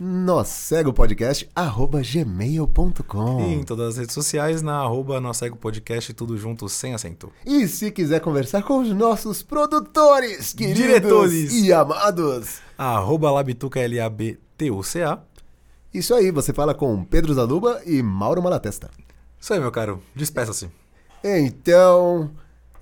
nós 0.00 0.46
segue 0.46 0.88
o 0.88 0.92
podcast, 0.92 1.48
arroba 1.56 2.00
E 2.00 2.04
em 2.18 2.24
gmail.com. 2.24 3.64
todas 3.66 3.88
as 3.88 3.96
redes 3.96 4.14
sociais, 4.14 4.62
na 4.62 4.76
arroba 4.78 5.20
Nós 5.20 5.38
Segue 5.38 5.54
o 5.54 5.56
Podcast, 5.58 6.14
tudo 6.14 6.38
junto, 6.38 6.68
sem 6.68 6.94
acento. 6.94 7.32
E 7.44 7.66
se 7.66 7.90
quiser 7.90 8.20
conversar 8.20 8.62
com 8.62 8.78
os 8.78 8.88
nossos 8.94 9.42
produtores, 9.42 10.52
queridos 10.52 10.80
Diretores. 10.80 11.52
e 11.52 11.72
amados. 11.72 12.58
Arroba 12.78 13.28
Labituca, 13.32 13.80
L-A-B-T-U-C-A. 13.80 15.18
Isso 15.92 16.14
aí, 16.14 16.30
você 16.30 16.52
fala 16.52 16.74
com 16.74 17.02
Pedro 17.04 17.32
Zaluba 17.32 17.80
e 17.86 18.02
Mauro 18.02 18.42
Malatesta. 18.42 18.90
Isso 19.40 19.52
aí, 19.54 19.60
meu 19.60 19.70
caro. 19.70 20.02
Despeça-se. 20.14 20.68
Então, 21.24 22.30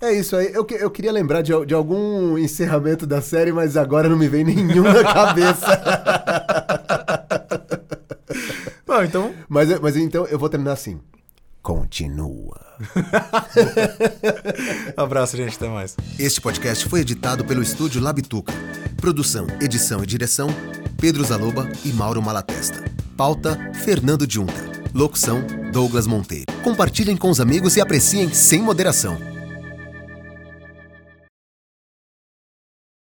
é 0.00 0.12
isso 0.12 0.34
aí. 0.36 0.52
Eu, 0.52 0.66
eu 0.70 0.90
queria 0.90 1.12
lembrar 1.12 1.42
de, 1.42 1.52
de 1.66 1.74
algum 1.74 2.36
encerramento 2.36 3.06
da 3.06 3.22
série, 3.22 3.52
mas 3.52 3.76
agora 3.76 4.08
não 4.08 4.16
me 4.16 4.28
vem 4.28 4.44
nenhum 4.44 4.82
na 4.82 5.02
cabeça. 5.04 5.66
Então... 9.04 9.34
mas, 9.46 9.78
mas 9.78 9.94
então 9.94 10.24
eu 10.26 10.38
vou 10.38 10.48
terminar 10.48 10.72
assim. 10.72 10.98
Continua. 11.66 12.64
Abraço, 14.96 15.36
gente. 15.36 15.56
Até 15.56 15.68
mais. 15.68 15.96
Este 16.16 16.40
podcast 16.40 16.88
foi 16.88 17.00
editado 17.00 17.44
pelo 17.44 17.60
estúdio 17.60 18.00
Labituca. 18.00 18.52
Produção, 18.98 19.48
edição 19.60 20.00
e 20.00 20.06
direção: 20.06 20.46
Pedro 20.96 21.24
Zaloba 21.24 21.68
e 21.84 21.88
Mauro 21.88 22.22
Malatesta. 22.22 22.84
Pauta: 23.16 23.58
Fernando 23.84 24.30
Junta. 24.30 24.54
Locução: 24.94 25.42
Douglas 25.72 26.06
Monteiro. 26.06 26.46
Compartilhem 26.62 27.16
com 27.16 27.30
os 27.30 27.40
amigos 27.40 27.76
e 27.76 27.80
apreciem 27.80 28.32
sem 28.32 28.62
moderação. 28.62 29.35